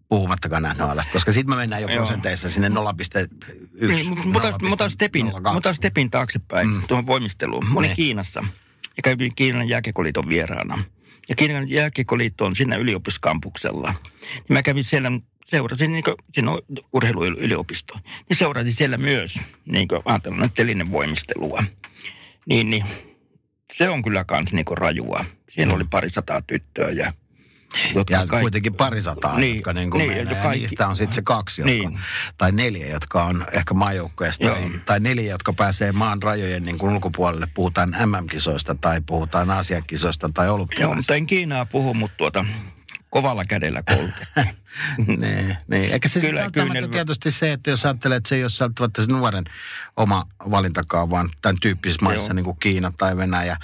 [0.10, 1.98] puhumattakaan NHLstä, koska sitten me mennään jo Joo.
[1.98, 2.76] prosenteissa sinne 0,1.
[3.88, 4.08] Niin,
[4.70, 5.42] mutta stepin, 0,02.
[5.42, 6.82] mä otan stepin taaksepäin mm.
[6.88, 7.66] tuohon voimisteluun.
[7.66, 7.96] Mä olin Ne.
[7.96, 8.44] Kiinassa
[9.00, 10.84] ja kävin Kiinan jääkiekoliiton vieraana.
[11.30, 13.94] Ja Kiinan jääkiekoliitto on siinä yliopistokampuksella.
[14.34, 15.12] Niin mä kävin siellä,
[15.46, 16.60] seurasin, niin kuin, siinä on
[16.94, 21.64] urheiluyliopisto, niin seurasin siellä myös, niin kuin ajatellaan, telinevoimistelua.
[22.46, 22.84] Niin, niin
[23.74, 25.26] se on kyllä kans niin rajua.
[25.50, 27.14] Siinä oli pari sataa tyttöä ja
[27.96, 30.38] jotka Ja kaikki- kuitenkin parisataa, Niin, jotka niin kuin niin, niin, menee.
[30.38, 32.00] ja kaikki- niistä on sitten se kaksi, jotka, Niin.
[32.38, 34.56] tai neljä, jotka on ehkä maajoukkueesta, Joo.
[34.56, 37.48] tai, tai neljä, jotka pääsee maan rajojen niin kuin ulkopuolelle.
[37.54, 40.98] Puhutaan MM-kisoista tai puhutaan Aasiakisoista tai Joo, olympialaisista.
[41.00, 42.46] mutta en Kiinaa puhu, mutta tuota,
[43.10, 44.26] kovalla kädellä koulutettu.
[45.08, 45.94] niin, niin.
[45.94, 49.12] Eikä se Kyllä, kyllä, tietysti se, että jos ajattelee, että se ei ole välttämättä se
[49.12, 49.44] nuoren
[49.98, 52.34] oma valintakaan, vaan tämän tyyppisissä maissa Joo.
[52.34, 53.58] niin kuin Kiina tai Venäjä.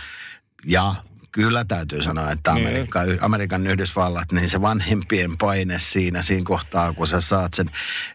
[0.65, 0.95] Ja
[1.35, 2.67] kyllä täytyy sanoa, että Niin.
[2.67, 7.69] Amerikka, Amerikan Yhdysvallat, niin se vanhempien paine siinä, siinä kohtaa, kun sä saat sen,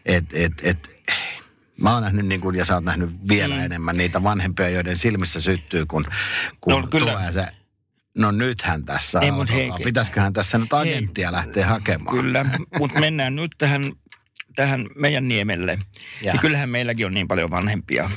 [0.05, 1.01] että et, et,
[1.77, 3.61] Mä oon nähnyt, niin kuin, ja sä oot nähnyt vielä Mm.
[3.61, 6.05] enemmän niitä vanhempia, joiden silmissä syttyy, kun,
[6.59, 7.11] kun No, kyllä.
[7.11, 7.47] tulee se,
[8.17, 12.17] no nythän tässä Ei, mut hei, Pitäisiköhän tässä nyt agenttia lähteä hakemaan?
[12.17, 12.45] Kyllä,
[12.79, 13.91] mutta mennään nyt tähän,
[14.55, 15.79] tähän meidän niemelle.
[16.21, 16.33] Ja.
[16.33, 16.39] Ja.
[16.41, 18.09] kyllähän meilläkin on niin paljon vanhempia,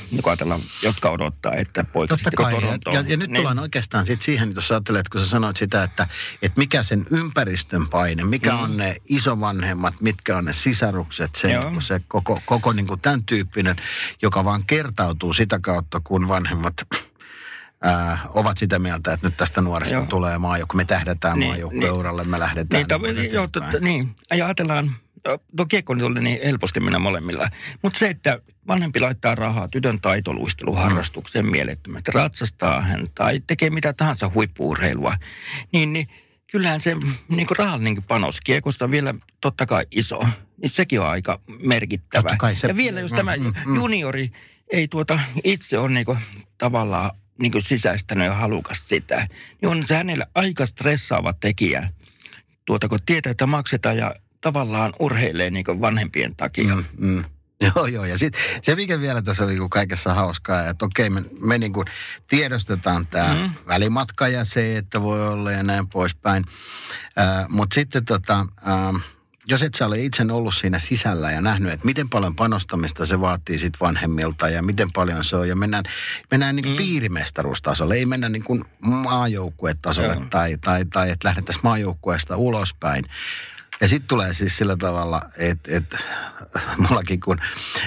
[0.81, 2.53] jotka odottaa, että poika Totta kai.
[2.53, 3.35] Ja, ja, ja nyt Niin.
[3.35, 6.07] tullaan oikeastaan sit siihen, jos ajattelet, kun sä sanoit sitä, että,
[6.41, 8.59] että mikä sen ympäristön paine, mikä Mm.
[8.63, 11.63] on ne isovanhemmat, mitkä on ne sisarukset, se, Joo.
[11.63, 13.75] niin kuin se koko, koko niin kuin tämän tyyppinen,
[14.21, 16.73] joka vaan kertautuu sitä kautta, kun vanhemmat
[17.83, 20.05] ää, ovat sitä mieltä, että nyt tästä nuoresta Joo.
[20.05, 24.15] tulee maajoukko, me tähdätään Niin, maajoukkueuralle, me lähdetään Niin, niin, niin, joo, totta, niin.
[24.33, 24.95] Ja ajatellaan,
[25.57, 27.47] tuo kiekko nyt oli niin helposti mennä molemmilla.
[27.81, 34.31] Mutta se, että vanhempi laittaa rahaa tytön taitoluisteluharrastukseen mielettömästi, ratsastaa hän tai tekee mitä tahansa
[34.33, 35.13] huippuurheilua,
[35.73, 36.07] niin, niin
[36.51, 36.95] kyllähän se
[37.29, 40.19] niin kuin rahallinenkin panos kiekosta vielä totta kai iso,
[40.61, 42.37] niin sekin on aika merkittävä.
[42.53, 43.75] Se- ja vielä jos mm, tämä mm, mm.
[43.75, 44.29] juniori
[44.73, 46.17] ei tuota itse ole niin kuin
[46.57, 49.27] tavallaan niin kuin sisäistänyt ja halukas sitä,
[49.61, 51.89] niin on se hänelle aika stressaava tekijä
[52.65, 56.75] tuota, kun tietää, että maksetaan ja tavallaan urheilee niin vanhempien takia.
[56.75, 57.23] Mm, mm.
[57.75, 58.05] Joo, joo.
[58.05, 61.73] Ja sitten se, mikä vielä tässä oli niin kaikessa hauskaa, että okei, me, me niin
[61.73, 61.85] kuin
[62.27, 63.49] tiedostetaan tämä mm.
[63.67, 66.43] välimatka ja se, että voi olla ja näin poispäin.
[67.19, 69.03] Äh, Mutta sitten tota, äh,
[69.47, 73.21] jos et sä ole itse ollut siinä sisällä ja nähnyt, että miten paljon panostamista se
[73.21, 75.49] vaatii sit vanhemmilta ja miten paljon se on.
[75.49, 75.83] Ja mennään,
[76.31, 76.75] mennään niin mm.
[76.75, 80.25] piirimestaruustasolle, ei mennä niin kuin maajoukkuetasolle Joo.
[80.29, 83.05] tai, tai, tai että lähdettäisiin maajoukkueesta ulospäin.
[83.81, 85.97] Ja sitten tulee siis sillä tavalla, että, että
[86.89, 87.37] mullakin kun,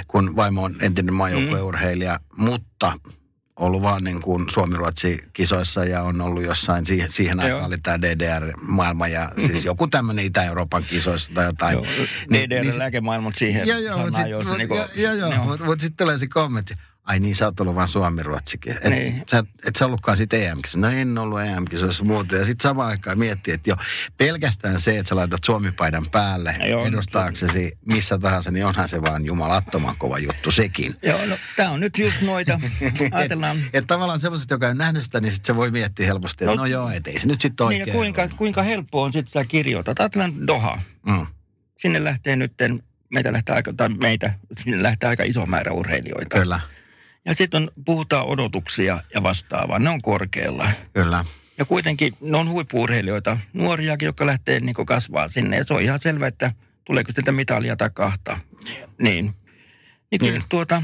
[0.09, 2.93] kun vaimo on entinen maajoukkueurheilija, mutta
[3.59, 9.09] ollut vaan niin kuin Suomi-Ruotsi-kisoissa ja on ollut jossain, siihen, siihen aikaan oli tämä DDR-maailma
[9.09, 11.75] ja siis joku tämmöinen Itä-Euroopan kisoissa tai jotain.
[11.75, 11.85] Joo,
[12.33, 15.45] DDR-lääkemaailmat siihen Joo, joo, mutta sitten niinku- mut, joo, joo, joo.
[15.45, 16.75] mut, mut sitten tulee se kommentti.
[17.09, 18.73] Ai niin, sä oot ollut vaan Suomi-Ruotsikin.
[18.73, 19.23] Et, Niin.
[19.31, 20.79] sä, et sä ollutkaan sit EM-kisoissa.
[20.79, 22.37] No en ollut EM-kisoissa muuta.
[22.37, 23.77] Ja sitten samaan aikaan miettii, että jo
[24.17, 26.87] pelkästään se, että sä laitat Suomi-paidan päälle Joo.
[26.87, 30.97] edustaaksesi missä tahansa, niin onhan se vaan jumalattoman kova juttu sekin.
[31.03, 32.61] Joo, no tämä on nyt just noita.
[33.13, 36.51] Ajatellaan, Että tavallaan semmoiset, joka on nähnyt sitä, niin sit se voi miettiä helposti, että
[36.51, 37.89] no, No- no joo, et ei se nyt sitten niin oikein.
[37.89, 40.01] ja kuinka, kuinka helppoa on sitten sä kirjoitat.
[40.01, 40.81] Ajatellaan Doha.
[41.07, 41.27] Mm.
[41.77, 46.39] Sinne lähtee nytten, meitä lähtee aika, tai meitä, sinne lähtee aika iso määrä urheilijoita.
[46.41, 46.61] Kyllä,
[47.25, 49.79] Ja sitten puhutaan odotuksia ja vastaavaa.
[49.79, 50.71] Ne on korkealla.
[50.95, 51.25] kyllä.
[51.59, 55.57] Ja kuitenkin ne on huippuurheilijoita, nuoriakin, jotka lähtee niin kasvaa sinne.
[55.57, 56.53] Ja se on ihan selvä, että
[56.85, 58.39] tuleeko sitä mitalia tai kahta.
[58.99, 59.35] Niin.
[60.11, 60.45] Niin kyllä Niin.
[60.49, 60.83] tuota,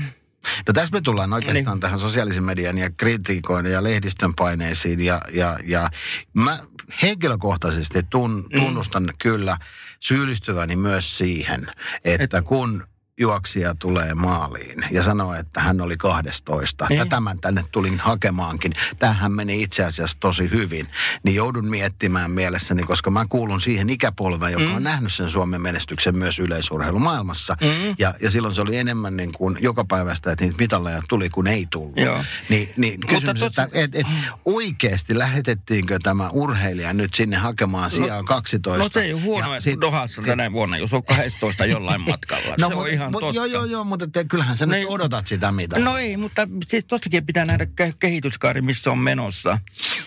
[0.66, 1.80] No tässä me tullaan oikeastaan Niin.
[1.80, 5.00] tähän sosiaalisen median ja kritiikoin ja lehdistön paineisiin.
[5.00, 5.90] Ja, ja, ja
[6.32, 6.58] mä
[7.02, 8.60] henkilökohtaisesti tun, Mm.
[8.60, 9.56] tunnustan kyllä
[10.00, 11.66] syyllistyväni myös siihen,
[12.04, 12.84] että kun
[13.20, 16.86] juoksija tulee maaliin ja sanoo, että hän oli 12.
[16.88, 16.98] Niin.
[16.98, 18.72] Ja tämän tänne tulin hakemaankin.
[18.98, 20.88] Tähän meni itse asiassa tosi hyvin.
[21.22, 24.74] Niin joudun miettimään mielessäni, koska mä kuulun siihen ikäpolveen, joka Mm.
[24.76, 27.56] on nähnyt sen Suomen menestyksen myös yleisurheilumaailmassa.
[27.60, 27.94] Mm.
[27.98, 31.46] Ja, ja silloin se oli enemmän niin kuin joka päivästä, että niitä mitalleja tuli, kun
[31.46, 31.98] ei tullut.
[32.00, 32.24] Joo.
[32.48, 34.06] Niin, niin Mutta kysymys, tossa- että et, et,
[34.44, 38.82] oikeasti lähetettiinkö tämä urheilija nyt sinne hakemaan sijaa 12?
[38.84, 42.00] no se ei ole huono, Ja että sit- Dohassa tänä vuonna, jos on 12 jollain
[42.00, 42.44] matkalla.
[42.50, 43.36] No, se on mutta ihan ihan mut, totta.
[43.36, 45.78] Joo, joo, joo, mutta te, kyllähän sä No nyt ei- odotat sitä mitä.
[45.78, 49.58] No ei, mutta siis tossakin pitää nähdä ke- kehityskaari, missä on menossa,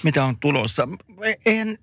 [0.04, 0.88] mitä on tulossa.
[1.26, 1.78] E- Eihän,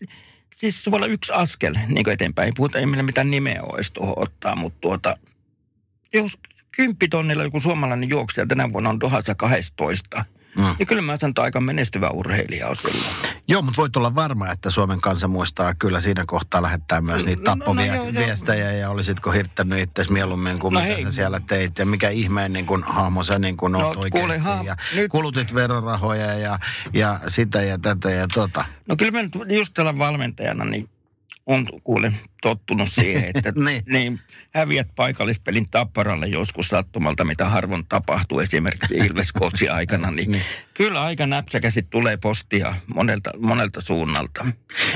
[0.56, 2.46] siis se voi olla yksi askel niin eteenpäin.
[2.46, 5.16] Ei puhuta, ei meillä mitään nimeä olisi tuohon ottaa, mutta tuota,
[6.14, 6.32] jos
[6.76, 10.24] kymppitonnilla joku suomalainen juoksija tänä vuonna on Dohassa 12,
[10.58, 10.64] Mm.
[10.78, 13.04] niin kyllä mä sanon, että aika menestyvä urheilija on silloin.
[13.48, 17.42] Joo, mutta voit olla varma, että Suomen kansa muistaa kyllä siinä kohtaa lähettää myös niitä
[17.42, 18.26] No, no, tappavia joo, joo.
[18.26, 21.02] viestejä ja olisitko hirttänyt itse mieluummin kuin No mitä hei.
[21.04, 24.38] sä siellä teit ja mikä ihmeen niin kuin, hahmo sä niin kuin No, oot oikeasti
[24.38, 26.58] ha- ja nyt- kulutit verorahoja ja,
[26.92, 28.64] ja sitä ja tätä ja tota.
[28.88, 30.88] No kyllä mä nyt just tällä valmentajana niin
[31.46, 33.82] on kuule tottunut siihen, että Niin.
[33.86, 34.20] niin.
[34.54, 40.42] häviät paikallispelin tapparalle joskus sattumalta, mitä harvoin tapahtuu esimerkiksi Ilveskotsi aikana, niin, Niin.
[40.74, 44.46] kyllä aika näpsäkästi tulee postia monelta, monelta suunnalta.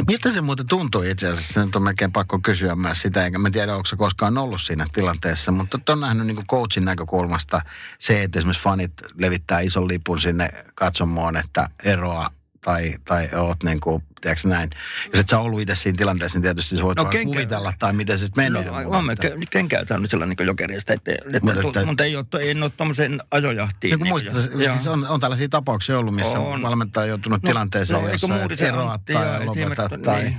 [0.07, 1.65] Miltä se muuten tuntui itse asiassa?
[1.65, 4.87] Nyt on melkein pakko kysyä myös sitä, enkä mä tiedä, onko se koskaan ollut siinä
[4.93, 7.61] tilanteessa, mutta on nähnyt niin coachin näkökulmasta
[7.99, 12.27] se, että esimerkiksi fanit levittää ison lipun sinne katsomoon, että eroa
[12.61, 14.71] tai, tai oot niin kuin, tiedätkö näin.
[15.13, 17.93] Jos et sä ollut itse siinä tilanteessa, niin tietysti sä voit No kenkä- kuvitella tai
[17.93, 18.65] miten se sitten menee.
[18.65, 22.05] No, on mä että- ke- kenkään saanut sillä niin jokerista, että, että, Mutta että- mutta
[22.05, 23.91] ei ole, en ole tuommoiseen ajojahtiin.
[23.91, 24.73] Niin kuin niin muistat, joo.
[24.75, 26.47] siis on, on tällaisia tapauksia ollut, missä on.
[26.55, 26.63] On.
[26.63, 29.51] valmentaja on joutunut No, tilanteeseen, no, jossa et Muurisen eroa Antti tai ja lopeta.
[29.61, 30.23] esimerkiksi- Tai...
[30.23, 30.37] niin.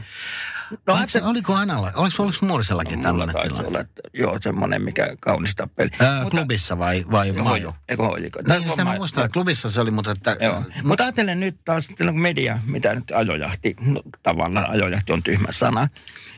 [0.72, 3.68] No, No, oliko, se, oliko Analla, oliko, oliko Muurisellakin Mulla tällainen tilanne?
[3.68, 5.90] olla, että joo, semmoinen, mikä kaunista peli.
[6.00, 7.76] Ää, klubissa vai, vai maajo?
[7.90, 8.40] Eikö hoiko?
[8.48, 10.38] No, sitä mä muistan, että klubissa se oli, mutta että...
[10.42, 10.64] Joo.
[10.84, 15.48] Mutta ajattelen nyt taas, silloin kun media, mitä nyt ajojahti, no, tavallaan ajojahti on tyhmä
[15.52, 15.88] sana,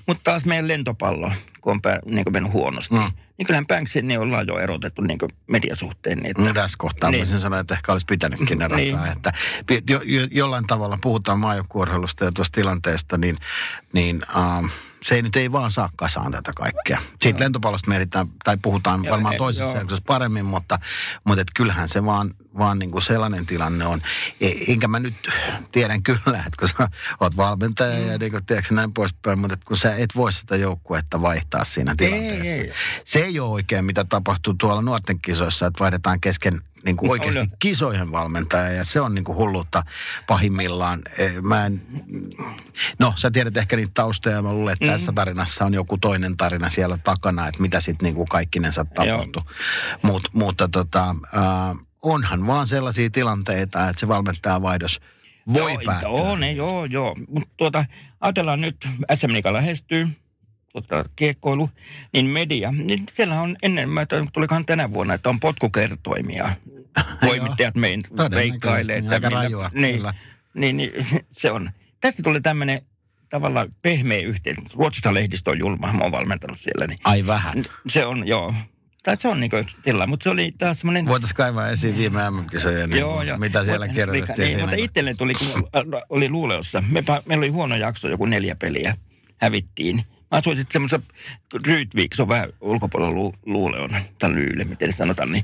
[0.07, 3.11] mutta taas meidän lentopallo, kun on pää, niin kuin mennyt huonosti, Mm.
[3.41, 6.17] Niin kyllähän Banksin niin ollaan jo erotettu niin mediasuhteen.
[6.17, 7.19] Niin, että, No, tässä kohtaa niin.
[7.19, 8.77] Voisin sanoa, että ehkä olisi pitänytkin erottaa.
[8.77, 9.11] niin.
[9.11, 9.33] Että
[9.89, 13.37] jo, jo, jollain tavalla puhutaan maajoukkuurheilusta ja tuosta tilanteesta, niin,
[13.93, 14.69] niin um,
[15.03, 17.01] se ei nyt ei vaan saa kasaan tätä kaikkea.
[17.21, 20.79] Siitä lentopallosta mietitään, tai puhutaan Joo, varmaan toisessa jaksossa paremmin, mutta,
[21.23, 24.01] mutta et kyllähän se vaan, vaan niin kuin sellainen tilanne on.
[24.41, 25.13] E, enkä mä nyt
[25.71, 26.87] tiedän kyllä, että kun sä
[27.19, 28.07] oot valmentaja Mm.
[28.07, 31.65] ja niin kuin, tiedätkö, näin poispäin, mutta et kun sä et voi sitä joukkuetta vaihtaa
[31.65, 32.45] siinä tilanteessa.
[32.61, 32.71] ei.
[33.05, 37.39] Se ei ole oikein, mitä tapahtuu tuolla nuorten kisoissa, että vaihdetaan kesken niin kuin oikeasti
[37.39, 37.47] on.
[37.59, 39.83] kisojen valmentaja ja se on niin kuin hulluutta
[40.27, 41.01] pahimmillaan.
[41.17, 41.81] Eh, Mä en,
[42.99, 44.91] no sä tiedät ehkä niitä taustoja, mä luulen, että Mm.
[44.91, 49.43] tässä tarinassa on joku toinen tarina siellä takana, että mitä sitten niin kuin kaikkinensa tapahtui.
[50.01, 55.01] Mut, mutta tota, äh, onhan vaan sellaisia tilanteita, että se valmentaja vaihdos
[55.53, 56.09] voi joo, päättyä.
[56.09, 57.15] Joo, ne, joo, joo.
[57.27, 57.85] Mutta tuota,
[58.21, 60.07] ajatellaan nyt, SM Liiga lähestyy,
[60.71, 61.69] tuota, kiekkoilu,
[62.13, 66.55] niin media, niin siellä on ennen, mä tulikohan tänä vuonna, että on potkukertoimia.
[67.27, 68.97] Voimittajat mein Todennäköisesti, veikkailee.
[68.97, 70.13] Että aika rajua, niin, kyllä.
[70.53, 70.91] niin, niin,
[71.41, 71.71] se on.
[72.01, 72.81] Tästä tuli tämmöinen
[73.29, 74.55] tavallaan pehmeä yhteen.
[74.73, 76.87] Ruotsista lehdistö on julma, mä oon valmentanut siellä.
[76.87, 77.65] Niin Ai vähän.
[77.87, 78.53] se on, joo.
[79.03, 81.05] Tai se on niin kuin tila, mutta se oli taas semmoinen...
[81.05, 83.37] Voitaisiin kaivaa esiin viime MM-kisoja, niin Joo, joo.
[83.37, 84.37] mitä siellä Mut- kirjoitettiin.
[84.37, 84.61] Niin, siinä.
[84.61, 85.69] mutta itselle tuli, kun
[86.09, 86.83] oli Luuleossa.
[86.89, 88.95] Me, meillä oli huono jakso, joku neljä peliä.
[89.37, 90.03] Hävittiin.
[90.31, 91.01] Asuin sitten semmoisessa
[91.67, 93.89] Ryytvik, se on vähän ulkopuolella lu, Luuleon,
[94.19, 95.31] tai Lyyle, miten sanotaan.
[95.31, 95.43] Niin,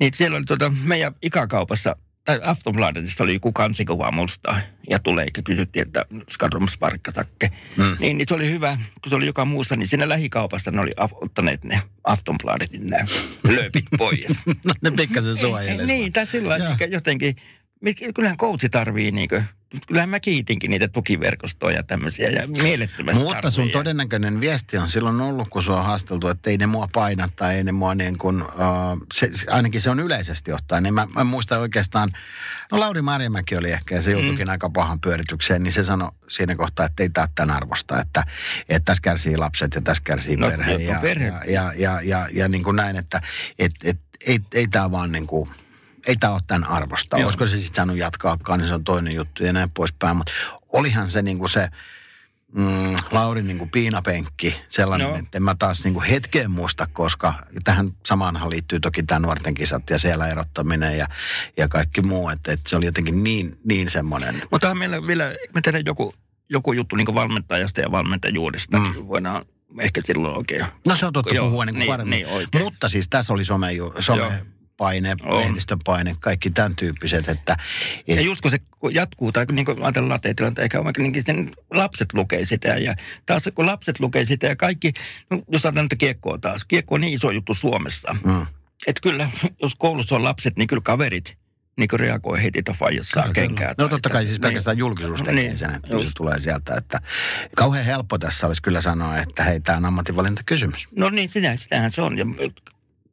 [0.00, 4.56] niin siellä oli tuota, meidän ikäkaupassa, tai Aftonbladetissa oli joku kansikuva musta.
[4.90, 7.50] Ja tulee, ja kysyttiin, että skadrumsparkkasakke.
[7.76, 7.96] Mm.
[7.98, 10.92] Niin, niin se oli hyvä, kun se oli joka muussa, niin siinä lähikaupassa ne oli
[10.96, 13.04] af- ottaneet ne Aftonbladetin nämä
[13.48, 14.46] lööpit pois.
[14.46, 15.86] No, ne pikkasen suojelee.
[15.86, 16.56] Niin, tai sillä
[16.90, 17.36] jotenkin,
[18.14, 19.42] kyllähän coachi tarvii niinkö,
[19.86, 23.72] kyllähän mä kiitinkin niitä tukiverkostoja ja tämmöisiä ja mielettömästi Mutta sun tarvii.
[23.72, 27.54] todennäköinen viesti on silloin ollut, kun sua on haasteltu, että ei ne mua paina tai
[27.54, 28.48] ei ne mua niin kuin, uh,
[29.14, 30.82] se, ainakin se on yleisesti ottaen.
[30.82, 32.12] Niin mä, mä muistan oikeastaan,
[32.72, 34.50] no Lauri Marjamäki oli ehkä ja se joutuikin mm.
[34.50, 38.24] aika pahan pyöritykseen, niin se sanoi siinä kohtaa, että ei tää tämän arvosta, että,
[38.68, 40.72] että tässä kärsii lapset ja tässä kärsii No, perhe.
[40.72, 41.26] joo, Ja, perhe.
[41.26, 43.20] ja, ja, ja, ja, ja niin kuin näin, että
[43.58, 45.50] et, et, ei, ei tämä vaan niin kuin,
[46.06, 47.16] ei tämä ole tämän arvosta.
[47.18, 47.26] Joo.
[47.26, 50.16] Olisiko se sitten saanut jatkaakaan, niin se on toinen juttu ja näin poispäin.
[50.16, 50.32] Mutta
[50.72, 51.68] olihan se niin kuin se,
[52.52, 55.16] mm, Lauri niin kuin piinapenkki, sellainen, no.
[55.16, 59.54] Että en mä taas niin kuin hetkeen muista, koska tähän samaanhan liittyy toki tämä nuorten
[59.54, 61.06] kisat ja siellä erottaminen ja,
[61.56, 64.42] ja kaikki muu, että, että se oli jotenkin niin, niin semmoinen.
[64.50, 66.14] Mutta meillä vielä, me tehdään joku,
[66.48, 68.94] joku juttu niin valmentajasta ja valmentajuudesta, Mm.
[69.08, 69.44] voidaan
[69.80, 70.64] ehkä silloin oikein.
[70.86, 72.10] No se on totta Joo, puhua niin kuin niin, paremmin.
[72.10, 72.64] niin, oikein.
[72.64, 73.68] Mutta siis tässä oli some,
[74.00, 74.32] some Joo.
[74.76, 75.40] Paine, On.
[75.40, 77.56] lehdistöpaine, kaikki tämän tyyppiset, että
[78.06, 78.58] Ja just kun se
[78.90, 82.68] jatkuu, tai niin kuin ajatellaan lateetilanteen, eikä vaikka niin sen lapset lukee sitä.
[82.68, 82.94] Ja
[83.26, 84.92] taas kun lapset lukee sitä ja kaikki,
[85.30, 88.16] no, jos ajatellaan nyt kiekkoa taas, kiekko on niin iso juttu Suomessa.
[88.24, 88.46] mm,
[88.86, 89.30] Että kyllä,
[89.62, 91.36] jos koulussa on lapset, niin kyllä kaverit
[91.78, 93.74] niin kuin reagoi heti, että faijat saa kenkää.
[93.78, 96.74] No totta kai siis pelkästään julkisuus tekee Niin, sen, että se tulee sieltä.
[96.74, 97.00] Että
[97.56, 100.88] kauhean helppo tässä olisi kyllä sanoa, että hei, tämä on ammatinvalintakysymys.
[100.96, 102.18] No niin, sitä, sitähän se on.
[102.18, 102.24] Ja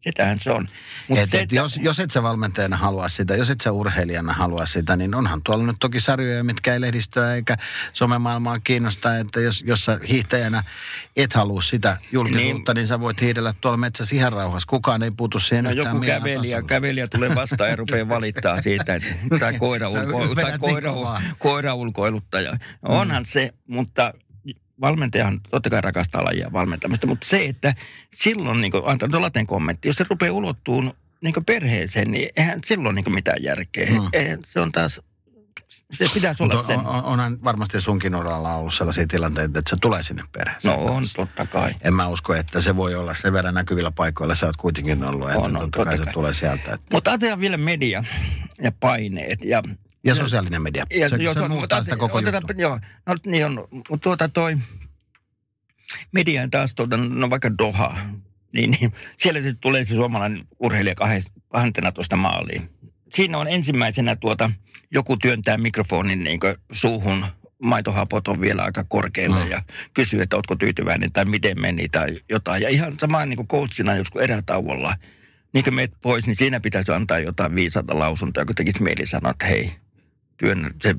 [0.04, 0.68] Sitähän se on.
[1.08, 4.34] Mut Et, se, et jos, jos et sä valmentajana halua sitä, jos et sä urheilijana
[4.34, 7.58] halua sitä, niin onhan tuolla nyt toki sarjoja, mitkä ei lehdistöä eikä
[7.94, 9.18] somemaailmaa kiinnosta.
[9.18, 10.63] Että jos, jos sä hiihtäjänä
[11.16, 14.68] et halua sitä julkisuutta, niin, niin sä voit hiidellä tuolla metsässä ihan rauhassa.
[14.70, 16.68] Kukaan ei puutu siihen No joku kävelijä, tasolla.
[16.68, 20.94] kävelijä tulee vastaan ja rupeaa valittaa siitä, että, tai, koira ulko, tai niin koira,
[21.39, 22.58] koira ulkoiluttaja.
[22.82, 24.13] Onhan se, mutta
[24.82, 27.74] valmentajahan totta kai rakastaa lajia valmentamista, mutta se, että
[28.14, 32.96] silloin, niin kuin, antaa laten kommentti, jos se rupeaa ulottuun niin perheeseen, niin eihän silloin
[32.96, 33.90] niin mitään järkeä.
[33.90, 34.08] Mm.
[34.14, 35.02] Eihän, se on taas,
[35.92, 36.80] se pitäisi olla sen.
[36.80, 40.80] on, on, onhan varmasti sunkin uralla ollut sellaisia tilanteita, että se tulee sinne perheeseen.
[40.80, 41.74] No on, totta kai.
[41.82, 44.36] En mä usko, että se voi olla sen verran näkyvillä paikoilla.
[44.36, 46.14] Sä oot kuitenkin ollut, että On, on, totta kai totta se kai.
[46.14, 46.74] tulee sieltä.
[46.74, 46.88] Että.
[46.92, 48.04] Mutta ajatellaan vielä media
[48.62, 49.44] ja paineet.
[49.44, 49.62] Ja,
[50.06, 50.86] Ja sosiaalinen media.
[50.92, 52.62] ja, se, joo, se muuttaa sitä koko otetaan- juttua.
[52.62, 53.68] Joo, no niin on.
[53.72, 54.56] Mutta tuota toi
[56.12, 57.98] media taas tuota, no vaikka Doha,
[58.54, 62.70] niin, niin siellä sitten tulee se suomalainen urheilija kahes- 12 maaliin.
[63.13, 64.50] Siinä on ensimmäisenä tuota,
[64.92, 66.39] joku työntää mikrofonin niin
[66.72, 67.26] suuhun,
[67.63, 69.46] maitohapot on vielä aika korkealle Mm.
[69.46, 69.52] mm.
[69.52, 69.62] ja
[69.94, 72.62] kysyy, että ootko tyytyväinen tai miten meni tai jotain.
[72.63, 74.96] Ja ihan sama niin kuin coachina joskus erätauolla,
[75.54, 79.32] niin kuin meet pois, niin siinä pitäisi antaa jotain viisata lausuntoa, kun tekisi mieli sanoa,
[79.32, 79.76] että hei,
[80.38, 80.96] työnnä se,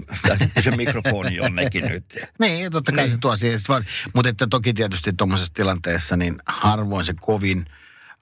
[0.62, 2.04] se, mikrofoni jonnekin nyt.
[2.40, 3.12] Niin, totta kai Niin.
[3.12, 3.58] se tuo siihen.
[4.14, 7.66] Mutta että toki tietysti tuommoisessa tilanteessa, niin harvoin se kovin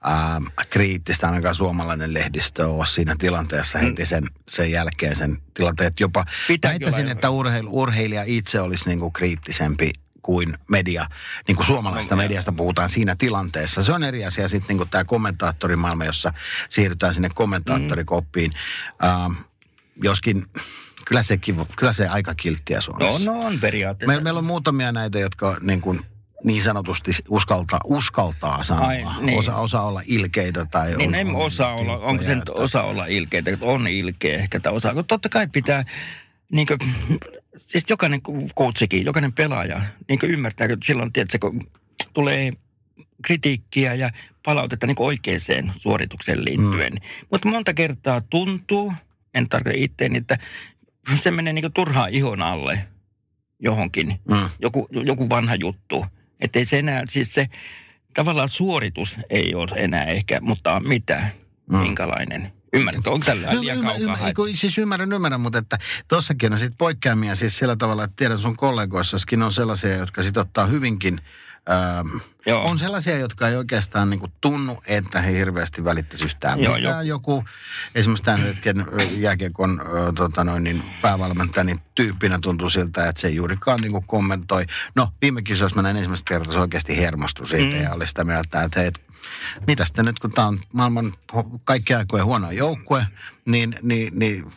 [0.07, 5.87] ähm, kriittistä, ainakaan suomalainen lehdistö ole siinä tilanteessa heti sen, sen jälkeen sen tilanteen.
[5.87, 11.07] Että jopa Pitääkin väittäisin, että urheilu, urheilija itse olisi niinku kriittisempi kuin media,
[11.47, 13.83] niin kuin suomalaista No, mediasta puhutaan siinä tilanteessa.
[13.83, 16.33] Se on eri asia sitten niin kuin tämä kommentaattorimaailma, jossa
[16.69, 18.51] siirrytään sinne kommentaattorikoppiin.
[19.03, 19.33] Ähm,
[20.03, 20.45] joskin
[21.07, 23.31] kyllä, sekin, kyllä se aika kilttiä No, Suomessa.
[23.31, 24.07] no on periaatteessa.
[24.07, 25.99] Meillä, meillä on muutamia näitä, jotka niin, kuin,
[26.43, 28.87] niin sanotusti uskaltaa, uskaltaa sanoa.
[28.87, 29.39] Ai, niin.
[29.39, 32.83] osa, osa olla ilkeitä tai Niin on, en on osaa olla, onko se nyt osa
[32.83, 34.93] olla ilkeitä, että on ilkeä ehkä tai osaa.
[34.93, 35.83] Kun totta kai pitää,
[36.51, 36.79] niin kuin,
[37.57, 38.21] siis jokainen
[38.57, 41.59] coachikin, jokainen pelaaja, niin kuin ymmärtää, että silloin, tiedätkö, kun
[42.13, 42.51] tulee
[43.21, 44.09] kritiikkiä ja
[44.45, 46.93] palautetta niin oikeaan suoritukseen liittyen.
[46.93, 47.27] Mm.
[47.31, 48.93] Mutta monta kertaa tuntuu,
[49.33, 50.37] en tarkoita itteeni, että
[51.23, 52.87] se menee niin turhaan ihon alle
[53.59, 54.49] johonkin Mm.
[54.59, 56.05] joku, joku vanha juttu.
[56.41, 57.45] Että ei se enää, siis se
[58.13, 61.27] tavallaan suoritus ei ole enää ehkä, mutta mitä,
[61.71, 61.77] Mm.
[61.77, 62.53] minkälainen.
[62.73, 64.15] Ymmärrätkö, onko tällä No, liian ymmär, kaukaa?
[64.17, 68.15] ymmär, kun, siis ymmärrän, ymmärrän, mutta että tossakin on sitten poikkeamia siis sillä tavalla, että
[68.15, 71.21] tiedän sun kollegoissaskin on sellaisia, jotka sit ottaa hyvinkin,
[72.45, 72.63] Joo.
[72.63, 77.07] on sellaisia, jotka ei oikeastaan niinku tunnu, että he hirveästi välittäisi yhtään Joo, mitään.
[77.07, 77.43] Joku,
[77.95, 78.85] esimerkiksi tämän hetken
[79.17, 79.81] jääkiekon
[80.15, 84.65] tota noin, niin päävalmentaja, niin tyyppinä tuntuu siltä, että se ei juurikaan niinku kommentoi.
[84.95, 87.81] No, viime kisoissa mä näin ensimmäistä kertaa, se oikeasti hermostui siitä Mm.
[87.83, 88.91] ja oli sitä mieltä, että hei,
[89.67, 91.13] mitä sitten nyt, kun tämä on maailman
[91.65, 93.05] kaikki aikojen huono joukkue,
[93.45, 94.53] niin, niin, niin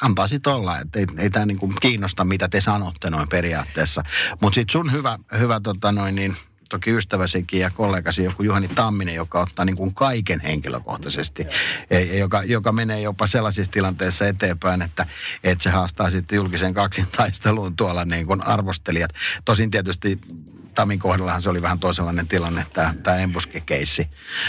[0.00, 4.02] antaa sitten olla, että ei, ei tämä niinku kiinnosta, mitä te sanotte noin periaatteessa.
[4.40, 6.36] Mutta sitten sun hyvä, hyvä tota noin niin,
[6.72, 11.46] toki ystäväsikin ja kollegasi joku Juhani Tamminen, joka ottaa niin kuin kaiken henkilökohtaisesti,
[11.90, 15.06] ja, ja joka, joka menee jopa sellaisissa tilanteissa eteenpäin, että,
[15.44, 19.10] että se haastaa sitten julkisen kaksintaisteluun tuolla niin kuin arvostelijat.
[19.44, 20.20] Tosin tietysti
[20.74, 24.08] Tamin kohdallahan se oli vähän toisenlainen tilanne, tämä, tämä embuske-keissi.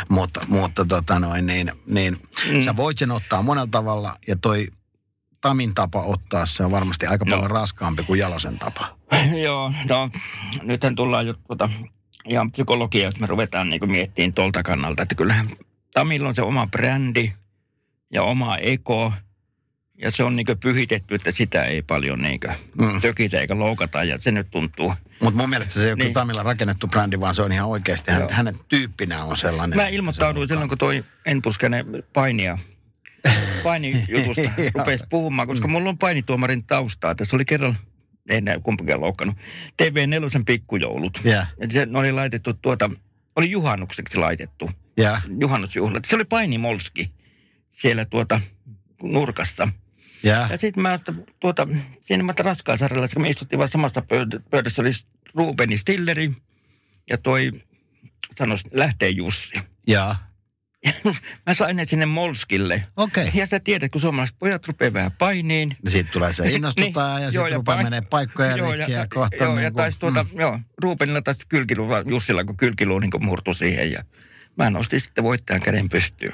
[0.10, 2.18] Mutta, mutta tota noin, niin, niin
[2.52, 2.62] mm.
[2.62, 4.68] sä voit sen ottaa monella tavalla ja toi
[5.44, 7.36] Tamin tapa ottaa se on varmasti aika No.
[7.36, 8.98] paljon raskaampi kuin Jalosen tapa.
[9.46, 10.10] Joo, no
[10.62, 11.70] nythän tullaan jo tuota,
[12.28, 15.50] ihan psykologia, jos me ruvetaan niin miettimään tuolta kannalta, että kyllähän
[15.94, 17.34] Tamilla on se oma brändi
[18.14, 19.14] ja oma eko,
[19.98, 22.40] ja se on niin pyhitetty, että sitä ei paljon niin
[22.78, 23.02] Mm.
[23.02, 24.94] tökitä eikä loukata, ja se nyt tuntuu.
[25.24, 26.14] Mutta mun mielestä se ei ole niin.
[26.14, 29.78] Tamilla rakennettu brändi, vaan se on ihan oikeasti, hän, hänen tyyppinä on sellainen.
[29.78, 32.58] Mä ilmoittauduin silloin, kun toi Enpuskenen painia,
[33.64, 34.42] painijutusta
[34.76, 37.16] rupesi puhumaan, koska mulla on painituomarin taustaa.
[37.16, 37.78] Tässä oli kerran,
[38.30, 39.38] ei näy kumpikaan loukannut,
[39.84, 41.22] TV4 pikkujoulut.
[41.62, 42.90] Ja se oli laitettu tuota,
[43.36, 46.06] oli juhannukseksi laitettu, ja, juhannusjuhlat.
[46.06, 47.12] Se oli painimolski
[47.72, 48.42] siellä tuota
[49.04, 49.68] nurkassa.
[50.24, 50.48] ja.
[50.52, 51.68] Ja sitten mä, että tuota,
[52.02, 54.92] siinä mä raskaasarjalla, kun me istuttiin vaan samassa pöydä- pöydässä, oli
[55.36, 56.32] Rubeni Stilleri
[57.10, 57.52] ja toi,
[58.38, 59.54] sanois, lähtee Jussi.
[59.88, 60.16] ja.
[61.48, 62.84] Mä sain ne sinne Molskille.
[62.98, 63.28] Okei.
[63.28, 63.40] Okay.
[63.40, 65.78] Ja sä tiedät, kun suomalaiset pojat rupeaa vähän painiin.
[65.88, 69.08] Siitä tulee se innostutaan Niin, ja sitten rupeaa pain- menee paikkoja Joo, rikki ja, ja
[69.14, 70.40] kohta joo, ja niin taisi tuota, mm.
[70.40, 74.04] joo, Rubenilla taisi kylkilu, vaan Jussilla, kun kylkilu niin kuin murtui siihen ja
[74.58, 76.34] mä nostin sitten voittajan käden pystyyn.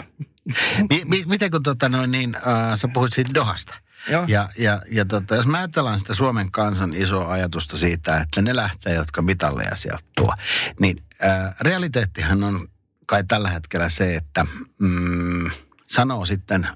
[0.89, 3.73] mi, mi, miten kun tota noin niin, äh, sä puhuit siitä Dohasta.
[4.09, 4.25] Joo.
[4.27, 8.55] Ja, ja, ja tota, jos mä ajatellaan sitä Suomen kansan isoa ajatusta siitä, että ne
[8.55, 10.33] lähtee, jotka mitalleja sieltä tuo,
[10.79, 12.67] niin äh, realiteettihan on
[13.09, 14.45] kai tällä hetkellä se, että
[14.79, 15.51] mm,
[15.87, 16.67] sanoo sitten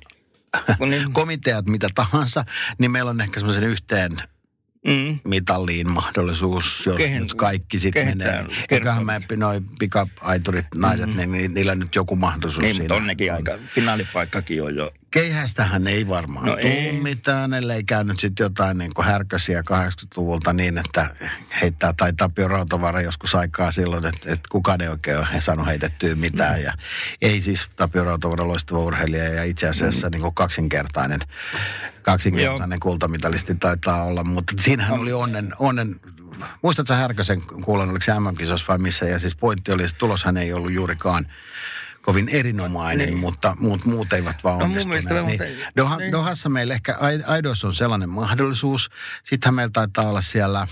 [0.79, 2.45] niin, komiteat mitä tahansa,
[2.77, 4.11] niin meillä on ehkä semmoisen yhteen
[4.88, 8.45] mm, mitalliin mahdollisuus, jos Kehen- nyt kaikki sitten menee.
[9.29, 11.17] me noi pick-up-aiturit, naiset, mm-hmm.
[11.17, 12.95] niin, niin niillä on nyt joku mahdollisuus niin siinä.
[12.95, 14.91] onnekin aika, finaalipaikkakin on jo.
[15.14, 16.68] Keihästähän ei varmaan No no ei.
[16.68, 16.91] ei.
[16.91, 21.16] mitään, ellei käynyt sitten jotain niin kuin härkösiä 80-luvulta niin, että
[21.61, 26.16] heittää tai Tapio Rautavara joskus aikaa silloin, että, että kukaan ei oikein ole saanut heitettyä
[26.16, 26.61] mitään.
[26.64, 26.74] Ja
[27.22, 31.20] ei siis Tapio Rautavara loistava urheilija ja itse asiassa niin kuin kaksinkertainen,
[32.01, 35.95] kaksinkertainen kultamitalisti taitaa olla, mutta siinähän oli onnen, onnen
[36.61, 39.05] Muistatko sä Härkösen kuulen, oliko se MM-kisossa vai missä?
[39.05, 41.28] Ja siis pointti oli, että tuloshan ei ollut juurikaan
[42.04, 43.18] kovin erinomainen, Niin.
[43.18, 45.06] mutta muut, muut eivät vaan No onnistuneet.
[45.10, 45.43] niin, mutta-
[45.78, 46.12] Doha, niin.
[46.12, 48.89] Dohassa meillä ehkä Ai- Aidoissa on sellainen mahdollisuus.
[49.24, 50.68] Sittenhän meillä taitaa olla siellä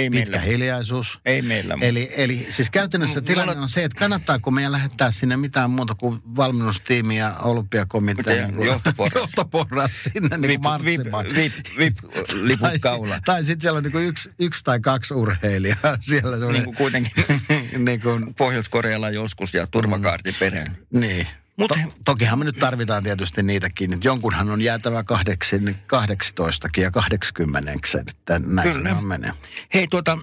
[0.00, 0.46] Ei pitkä meillä.
[0.52, 1.20] hiljaisuus.
[1.24, 1.76] Ei meillä.
[1.80, 6.20] Eli, eli siis käytännössä tilanne on se, että kannattaako meidän lähettää sinne mitään muuta kuin
[6.36, 8.46] valmennustiimi ja olympiakomitea.
[8.46, 9.14] Niin kuin- johtoporras.
[9.22, 11.26] johtoporras sinne niin Vip, kuin vip, marssimaan.
[11.34, 11.96] vip, vip,
[12.32, 13.18] liput Tai, kaula.
[13.24, 16.52] tai sitten siellä on niin kuin yksi, yksi tai kaksi urheilijaa siellä.
[16.52, 17.12] Niin kuin kuitenkin
[17.86, 20.76] niin kuin, Pohjois-Korealla joskus ja turvakaarti perään.
[20.92, 21.26] niin.
[21.60, 26.90] Mut- to, tokihan me nyt tarvitaan tietysti niitäkin, että jonkunhan on jäätävä kahdeksin, 18 ja
[26.90, 27.72] 80,
[28.08, 28.94] että näin Kyllä.
[28.94, 29.32] se menee.
[29.74, 30.18] Hei tuota,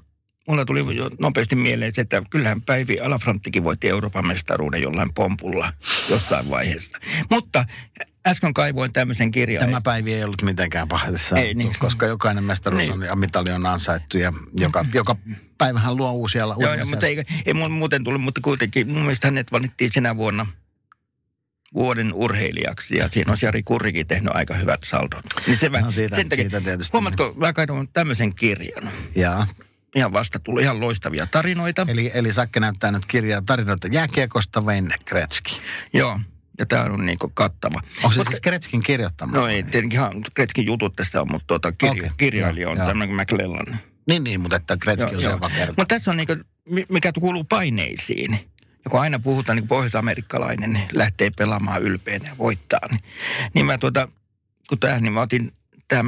[0.48, 5.74] mulla tuli jo nopeasti mieleen se, että kyllähän Päivi Alafranttikin voitti Euroopan mestaruuden jollain pompulla
[6.10, 6.98] jossain vaiheessa.
[7.30, 7.66] Mutta
[8.28, 9.66] äsken kaivoin tämmöisen kirjan.
[9.66, 11.76] Tämä päivi ei ollut mitenkään pahassa, Ei niin.
[11.80, 12.94] koska jokainen mestaruus Niin.
[12.94, 15.16] on ja mitali on ansaittu ja joka, joka
[15.58, 19.52] päivähän luo uusia uusia joo, mutta ei, ei muuten tullut, mutta kuitenkin mun mielestä hänet
[19.52, 20.46] valittiin sinä vuonna
[21.78, 25.26] vuoden urheilijaksi ja siinä on Jari Kurrikin tehnyt aika hyvät saldot.
[25.48, 26.90] Niin se, No siitä- sen takia, siitä tietysti.
[26.94, 28.90] huomatko, mä kaivoin tämmöisen kirjan.
[29.16, 29.48] Ja,
[29.96, 31.86] Ihan vasta tuli ihan loistavia tarinoita.
[31.90, 35.52] eli, eli Sakke näyttää nyt kirjaa tarinoita jääkiekosta Wayne Gretzky.
[35.94, 36.20] Joo,
[36.60, 37.80] ja tämä on niin kattava.
[38.04, 39.38] Onko se Mutta- siis Gretzkin kirjoittama?
[39.38, 42.84] No ei, tietenkin ihan Kretskin jutut tästä on, mutta tuota, kirja, Okei, kirjailija on joo,
[42.84, 42.88] joo.
[42.88, 43.80] tämmöinen McLellan.
[44.08, 45.74] Niin, niin, mutta että Gretzky on se, joka kertoo.
[45.78, 46.36] Mutta tässä on niinku,
[46.70, 48.40] mi- mikä kuuluu paineisiin.
[48.88, 53.04] Ja kun aina puhutaan, niin pohjois-amerikkalainen lähtee pelaamaan ylpeänä ja voittaa, niin,
[53.54, 54.08] niin mä tuota,
[54.70, 55.54] kun tähän, niin mä otin
[55.88, 56.06] tähän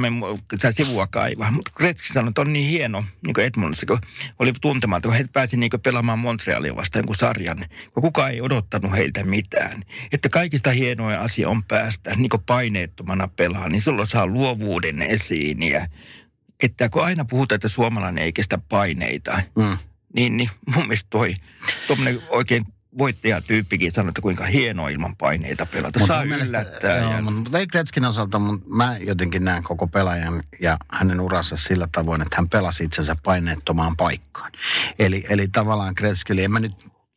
[0.60, 1.50] tämä sivua kaivaa.
[1.50, 3.98] Mutta Gretzky sanoi, että on niin hieno, niin kuin Edmundissa, kun
[4.38, 7.58] oli tuntematon, kun he pääsi niin pelaamaan Montrealia vastaan jonkun sarjan,
[7.94, 9.82] kun kukaan ei odottanut heiltä mitään.
[10.12, 15.62] Että kaikista hienoja asia on päästä niin kuin paineettomana pelaa, niin silloin saa luovuuden esiin
[15.62, 15.86] ja
[16.62, 19.78] että kun aina puhutaan, että suomalainen ei kestä paineita, Mm.
[20.16, 21.34] Niin, niin mun mielestä toi
[21.86, 22.62] tuommoinen oikein
[22.98, 25.98] voittajatyyppikin sanoo, että kuinka hienoa ilman paineita pelata.
[25.98, 26.96] Mut Saa mielestä- yllättää.
[26.98, 31.56] Joo, ja, mutta Wayne Gretzkin osalta mun, mä jotenkin näen koko pelaajan ja hänen uransa
[31.56, 34.52] sillä tavoin, että hän pelasi itsensä paineettomaan paikkaan.
[34.98, 36.72] Eli, eli tavallaan Gretzky, eli en mä nyt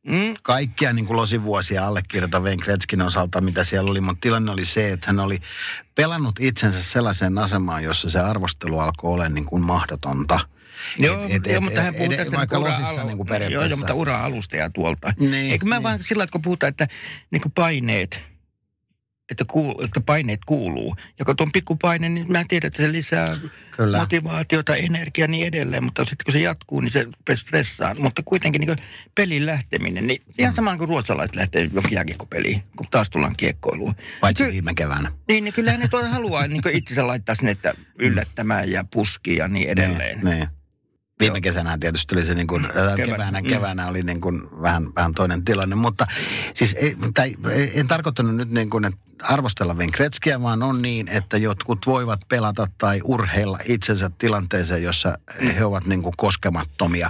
[0.08, 4.66] mm, kaikkia niin kuin losivuosia allekirjoita Wayne Gretzkin osalta, mitä siellä oli, mutta tilanne oli
[4.66, 5.42] se, että hän oli
[5.96, 10.40] pelannut itsensä sellaiseen asemaan, jossa se arvostelu alkoi olla niin kuin mahdotonta.
[10.98, 13.28] Joo, Et- et- joo, et- mutta hän puhuu tästä vaikka niinku ura- losissa niin kuin
[13.28, 13.70] Joo, periaatteessa.
[13.70, 15.14] joo, mutta ura-alusta ja tuolta.
[15.20, 15.84] Niin, Eikö mä niin.
[15.84, 16.88] vaan sillä, että kun puhutaan, että
[17.32, 18.24] niin kuin paineet,
[19.32, 20.96] että, kuul, että paineet kuuluu.
[21.20, 23.38] Ja kun tuon pikkupaine, niin mä tiedän, että se lisää
[23.78, 23.98] Kyllä.
[23.98, 25.84] motivaatiota, energiaa ja niin edelleen.
[25.84, 28.02] Mutta sitten kun se jatkuu, niin se rupeaa stressaan.
[28.02, 28.78] Mutta kuitenkin niin
[29.16, 33.96] pelin lähteminen, niin ihan sama kuin ruotsalaiset lähtee johonkin jääkiekkopeliin, kun taas tullaan kiekkoiluun.
[34.22, 35.12] Paitsi Ky- viime keväänä.
[35.28, 39.70] Niin, niin kyllähän ne haluaa niin itsensä laittaa sinne, että yllättämään ja puski ja niin
[39.70, 40.20] edelleen.
[40.24, 40.48] Niin, niin.
[41.24, 41.42] Viime Joo.
[41.42, 43.10] kesänä tietysti oli se niin kuin, Kevät.
[43.10, 43.48] keväänä, Mm.
[43.48, 46.06] keväänä oli niin kuin vähän, vähän toinen tilanne, mutta
[46.54, 47.36] siis ei, tai,
[47.74, 52.20] en tarkoittanut nyt niin kuin, että arvostella Wayne Gretzkyä, vaan on niin, että jotkut voivat
[52.30, 55.18] pelata tai urheilla itsensä tilanteeseen, jossa
[55.58, 57.10] he ovat niin kuin koskemattomia.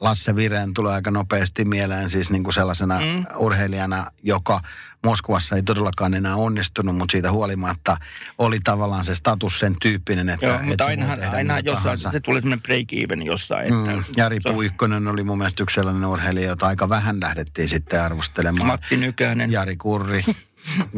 [0.00, 3.24] Lasse Vireen tulee aika nopeasti mieleen siis niin kuin sellaisena Mm.
[3.36, 4.60] urheilijana, joka
[5.04, 7.96] Moskovassa ei todellakaan enää onnistunut, mutta siitä huolimatta
[8.38, 12.10] oli tavallaan se status sen tyyppinen, että, Joo, mutta se voi ainahan, mitä jossain, tahansa.
[12.10, 13.62] se tulee semmoinen break-even jossain.
[13.74, 17.20] Että Mm, Jari se on- Puikkonen oli mun mielestä yksi sellainen urheilija, jota aika vähän
[17.20, 18.66] lähdettiin sitten arvostelemaan.
[18.66, 19.52] Matti Nykänen.
[19.52, 20.24] Jari Kurri.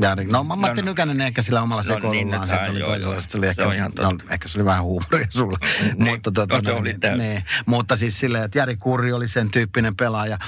[0.00, 0.90] Jari, no Ma- Matti No, no.
[0.90, 3.20] Nykänen ehkä sillä omalla No niin, se oli joo.
[3.20, 5.58] se oli Se ehkä, on ihan no, ehkä se oli vähän huumoria sulla.
[5.82, 9.28] Niin, mutta, tota, no, se oli niin, niin, mutta siis silleen, että Jari Kurri oli
[9.28, 10.38] sen tyyppinen pelaaja.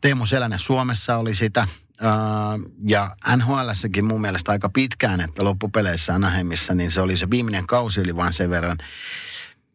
[0.00, 1.68] Teemu Selänen Suomessa oli sitä.
[2.00, 7.66] Uh, ja NHLssäkin mun mielestä aika pitkään, että loppupeleissä Anaheimissa, niin se oli se viimeinen
[7.66, 8.78] kausi oli vain sen verran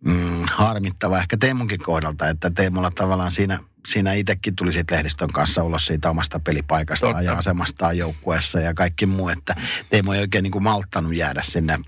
[0.06, 5.64] mm, harmittava ehkä Teemunkin kohdalta, että Teemulla tavallaan siinä, siinä itsekin tuli sitten lehdistön kanssa
[5.64, 7.24] ulos siitä omasta pelipaikastaan Totta.
[7.32, 9.56] ja asemastaan joukkueessa ja kaikki muu, että
[9.90, 11.80] Teemu ei oikein niin kuin malttanut jäädä sinne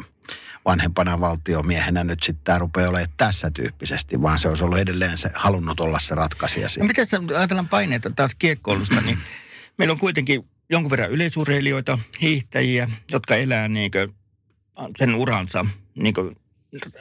[0.66, 5.30] vanhempana valtiomiehenä nyt sitten tämä rupeaa olemaan tässä tyyppisesti, vaan se olisi ollut edelleen se,
[5.34, 7.08] halunnut olla se ratkaisija No miten
[7.38, 9.18] ajatellaan paineita taas kiekkoilusta, niin
[9.78, 13.92] meillä on kuitenkin jonkun verran yleisurheilijoita, hiihtäjiä, jotka elää niin
[14.98, 15.66] sen uransa,
[15.96, 16.36] niin kuin,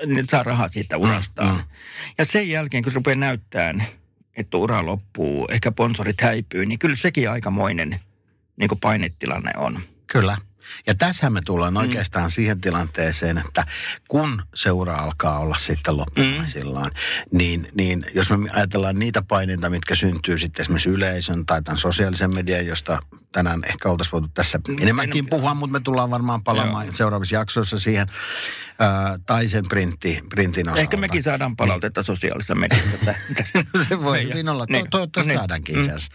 [0.07, 1.57] ne saa rahaa siitä urastaan.
[1.57, 1.62] mm.
[2.18, 3.83] Ja sen jälkeen, kun se rupeaa näyttämään,
[4.37, 8.01] että ura loppuu, ehkä sponsorit häipyy, niin kyllä sekin aikamoinen
[8.57, 9.79] niin kuin painetilanne on.
[10.07, 10.37] Kyllä.
[10.87, 11.77] Ja tässä me tullaan Mm.
[11.77, 13.64] oikeastaan siihen tilanteeseen, että
[14.09, 17.39] kun seura alkaa olla sitten loppumaisillaan, Mm.
[17.39, 22.35] niin, niin jos me ajatellaan niitä paineita, mitkä syntyy sitten esimerkiksi yleisön tai tämän sosiaalisen
[22.35, 22.99] median, josta
[23.33, 27.35] tänään ehkä oltaisiin voitu tässä Mm, enemmänkin en- puhua, mutta me tullaan varmaan palaamaan seuraavissa
[27.37, 28.07] jaksoissa siihen,
[29.27, 30.81] tai sen printti, printin osalta.
[30.81, 32.99] Ehkä mekin saadaan palautetta sosiaalisessa mediassa.
[33.05, 33.25] tästä.
[33.89, 34.64] se voi Meidän- hyvin olla.
[34.69, 34.91] Niin.
[34.91, 35.39] toivottavasti Niin.
[35.39, 35.81] saadaankin Mm.
[35.81, 36.12] itse asiassa.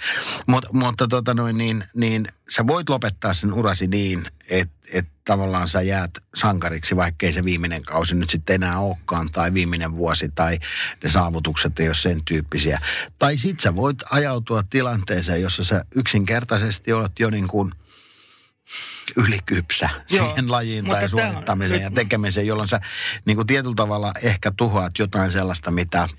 [0.47, 5.68] Mut, mutta tota noin, niin, niin sä voit lopettaa sen urasi niin, että et tavallaan
[5.68, 10.58] sä jäät sankariksi, vaikkei se viimeinen kausi nyt sitten enää olekaan, tai viimeinen vuosi, tai
[11.04, 12.80] ne saavutukset ei ole sen tyyppisiä.
[13.20, 17.72] Tai sit sä voit ajautua tilanteeseen, jossa sä yksinkertaisesti olet jo niin kuin
[19.18, 22.80] ylikypsä Joo, siihen lajiin tai suorittamiseen ja nyt- tekemiseen, jolloin sä
[23.26, 26.10] niin kuin tietyllä tavalla ehkä tuhoat jotain sellaista, mitä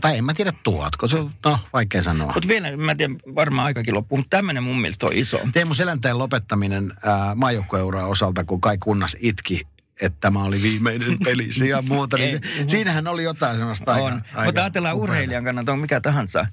[0.00, 2.32] tai en mä tiedä tuotko, se on, no vaikea sanoa.
[2.32, 5.40] Mutta vielä, mä en tiedä, varmaan aikakin loppuu, mutta tämmöinen mun mielestä on iso.
[5.52, 6.92] Teemu Selänteen lopettaminen
[7.34, 9.60] maajoukkueuraa osalta, kun kai kunnas itki,
[10.00, 14.12] että tämä oli viimeinen peli ja muuta, niin se, siinähän oli jotain sellaista aika, on.
[14.12, 15.12] aika Mutta ajatellaan upeata.
[15.12, 16.46] urheilijan kannalta on mikä tahansa,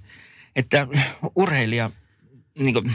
[0.56, 0.88] että
[1.36, 1.92] urheilija
[2.60, 2.94] niin kuin,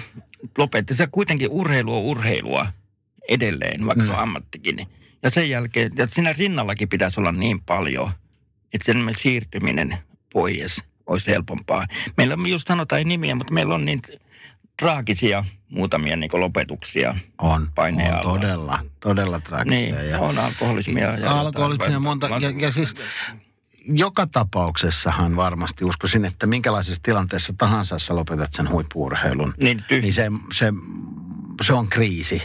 [0.58, 0.94] lopetti.
[0.94, 2.66] Se kuitenkin urheilu on urheilua
[3.28, 4.76] edelleen, vaikka se on ammattikin.
[5.22, 8.10] Ja sen jälkeen, ja siinä rinnallakin pitäisi olla niin paljon,
[8.74, 9.98] että sen siirtyminen
[10.32, 11.86] pois olisi helpompaa.
[12.16, 14.02] Meillä on, just sanotaan ei nimiä, mutta meillä on niin
[14.78, 17.14] traagisia muutamia niin lopetuksia.
[17.38, 19.94] On, paineen on todella, todella traagisia.
[19.94, 21.16] Niin, ja, on alkoholismia.
[21.18, 22.02] Ja Alkoholismia jotain.
[22.02, 22.94] monta, ja, ja siis
[23.84, 30.12] joka tapauksessahan varmasti uskoisin, että minkälaisessa tilanteessa tahansa sä lopetat sen huippuurheilun, Niin, tyh- niin
[30.12, 30.72] se, se,
[31.62, 32.42] se on kriisi.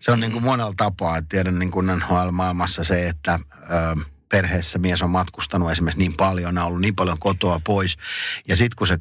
[0.00, 3.38] Se on niin kuin monella tapaa, että tiedän niin kuin NHL-maailmassa se, että
[3.70, 7.96] ö, perheessä mies on matkustanut esimerkiksi niin paljon, on ollut niin paljon kotoa pois.
[8.48, 8.98] Ja sitten kun se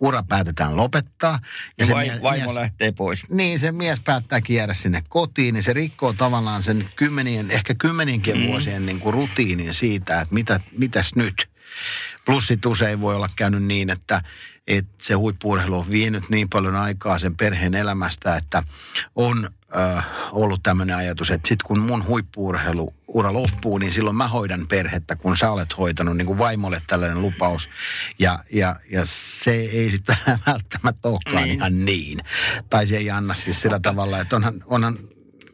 [0.00, 1.38] ura päätetään lopettaa.
[1.78, 3.30] ja se vai, mie- vaimo mies- lähtee pois.
[3.30, 8.38] niin, se mies päättää jäädä sinne kotiin, niin se rikkoo tavallaan sen kymmenien, ehkä kymmenienkin
[8.38, 8.46] mm.
[8.46, 11.50] vuosien niin kuin rutiinin siitä, että mitä, mitäs nyt.
[12.24, 14.22] Plus sit usein voi olla käynyt niin, että,
[14.66, 18.62] että se huippuurheilu on vienyt niin paljon aikaa sen perheen elämästä, että
[19.16, 24.66] on äh, ollut tämmöinen ajatus, että sitten kun mun huippuurheiluura loppuu, niin silloin mä hoidan
[24.68, 27.70] perhettä, kun sä olet hoitanut niin kuin vaimolle tällainen lupaus.
[28.18, 30.16] Ja, ja, ja se ei sitten
[30.46, 31.56] välttämättä olekaan Niin.
[31.56, 32.18] ihan niin.
[32.70, 34.98] Tai se ei anna siis sillä tavalla, että onhan, onhan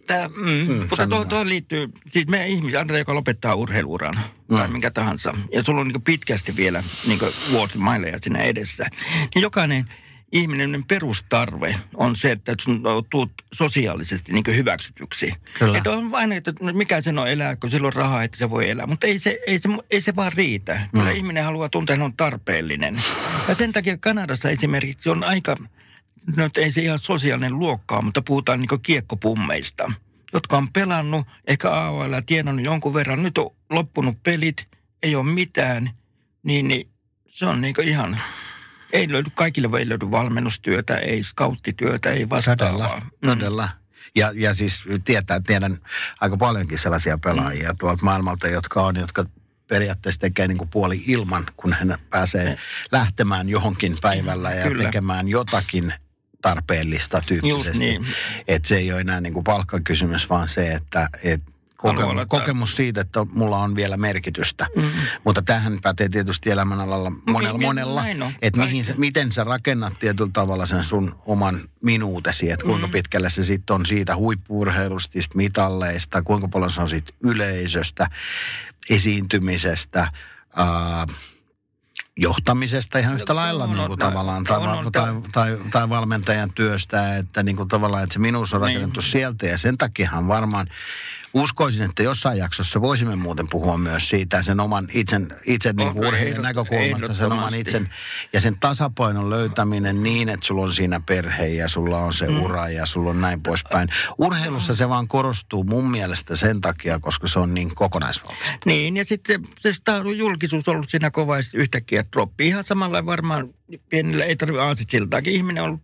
[0.06, 1.28] Tää, mm, mm, mutta tuohon vaan.
[1.28, 4.14] tuo liittyy, siis meidän ihmisiä, Andrea, joka lopettaa urheiluuran
[4.48, 4.56] mm.
[4.56, 8.86] tai minkä tahansa, ja sulla on niin pitkästi vielä niin vuosimaileja siinä edessä,
[9.34, 9.84] niin jokainen
[10.32, 15.32] ihminen perustarve on se, että sun tuut sosiaalisesti niin hyväksytyksi.
[15.58, 15.78] Kyllä.
[15.78, 18.70] Että on vain, että mikä sen on elää, kun sillä on rahaa, että se voi
[18.70, 18.86] elää.
[18.86, 20.88] Mutta ei se, ei se, ei se vaan riitä.
[20.92, 23.02] Kyllä ihminen haluaa tuntea, että on tarpeellinen.
[23.48, 25.56] Ja sen takia Kanadassa esimerkiksi on aika,
[26.36, 29.92] nyt ei se ihan sosiaalinen luokkaa, mutta puhutaan niin kiekkopummeista,
[30.32, 33.22] jotka on pelannut ehkä AOL ja tienannut jonkun verran.
[33.22, 34.66] Nyt on loppunut pelit,
[35.02, 35.90] ei ole mitään,
[36.42, 36.88] niin, niin
[37.28, 38.20] se on niin ihan,
[38.96, 42.56] ei löydy, kaikille ei löydy valmennustyötä, ei skauttityötä, ei vastaavaa.
[42.72, 43.28] Todella, Mm.
[43.28, 43.68] todella.
[44.16, 45.78] Ja, ja siis tietää, tiedän
[46.20, 47.76] aika paljonkin sellaisia pelaajia Mm.
[47.80, 49.24] tuolta maailmalta, jotka on, jotka
[49.68, 52.58] periaatteessa tekee niin kuin puoli ilman, kun hän pääsee
[52.92, 54.84] lähtemään johonkin päivällä ja Kyllä.
[54.84, 55.94] tekemään jotakin
[56.42, 57.78] tarpeellista tyyppisesti.
[57.78, 58.06] niin.
[58.48, 61.42] Että se ei ole enää niin kuin palkkakysymys, vaan se, että et
[61.94, 64.66] kokemus, laittaa- kokemus siitä, että mulla on vielä merkitystä.
[64.76, 64.82] Mm.
[65.24, 68.32] Mutta tähän pätee tietysti elämänalalla monella, mi- monella näin on.
[68.42, 73.30] että mihin, sä- miten sä rakennat tietyllä tavalla sen sun oman minuutesi, että kuinka pitkälle
[73.30, 78.06] se sitten on siitä huippuurheilusta, niistä mitalleista, kuinka paljon se on siitä yleisöstä,
[78.90, 80.12] esiintymisestä,
[80.56, 81.06] ää,
[82.16, 85.22] johtamisesta ihan yhtä No, lailla on, niin kuin no, tavallaan, tai, on, tai, on.
[85.32, 88.66] tai, tai valmentajan työstä, että niin kuin tavallaan, että se minuus on Niin.
[88.74, 90.66] rakennettu sieltä ja sen takiahan varmaan
[91.42, 96.06] uskoisin, että jossain jaksossa voisimme muuten puhua myös siitä sen oman itsen, itsen niin kuin
[96.06, 97.88] urheilijan näkökulmasta, sen oman itsen
[98.32, 102.42] ja sen tasapainon löytäminen niin, että sulla on siinä perhe ja sulla on se mm.
[102.42, 103.88] ura ja sulla on näin poispäin.
[104.18, 108.58] Urheilussa se vaan korostuu mun mielestä sen takia, koska se on niin kokonaisvaltaista.
[108.64, 109.70] Niin, ja sitten se
[110.04, 112.46] on julkisuus ollut siinä kova ja sitten yhtäkkiä droppi.
[112.46, 113.48] Ihan samalla varmaan
[113.88, 115.32] pienillä, ei tarvitse aasitsiltaakin.
[115.32, 115.82] Ihminen on ollut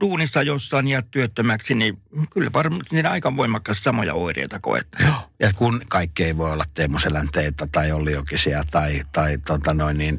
[0.00, 1.98] duunissa jossain ja työttömäksi, niin
[2.30, 5.06] kyllä varmaan siinä aika voimakkaasti samoja oireita koettaa.
[5.06, 5.30] Joo.
[5.40, 9.98] Ja kun kaikki ei voi olla Teemu Selänteitä tai Olli Jokisia tai, tai tota noin,
[9.98, 10.18] niin,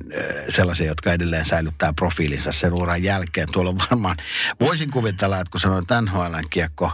[0.50, 3.48] sellaisia, jotka edelleen säilyttää profiilinsa sen uran jälkeen.
[3.52, 4.18] Tuolla on varmaan,
[4.60, 6.92] voisin kuvitella, että kun sanoin NHLn kiekko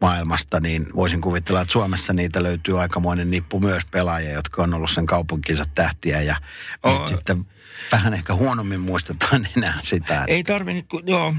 [0.00, 4.90] maailmasta, niin voisin kuvitella, että Suomessa niitä löytyy aikamoinen nippu myös pelaajia, jotka on ollut
[4.90, 6.36] sen kaupunkinsa tähtiä ja
[6.82, 6.98] Oo.
[6.98, 7.46] nyt sitten
[7.92, 10.14] vähän ehkä huonommin muistetaan enää sitä.
[10.14, 11.34] Että, Ei tarvi nyt, kun, joo,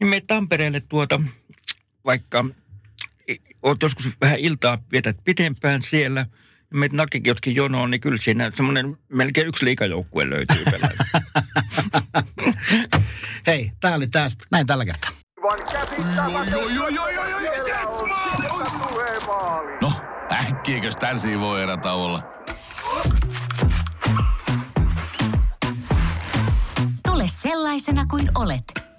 [0.00, 1.20] niin me Tampereelle tuota,
[2.04, 2.44] vaikka
[3.62, 6.26] oot joskus vähän iltaa vietät pitempään siellä,
[6.70, 10.64] ja meitä nakikiotkin jonoon, niin kyllä siinä semmoinen melkein yksi liikajoukkue löytyy.
[13.46, 14.44] Hei, tämä oli tästä.
[14.50, 15.10] Näin tällä kertaa.
[19.80, 19.92] No,
[20.32, 22.22] äkkiäkös tän voi erä olla?
[27.08, 28.64] Tule sellaisena kuin olet,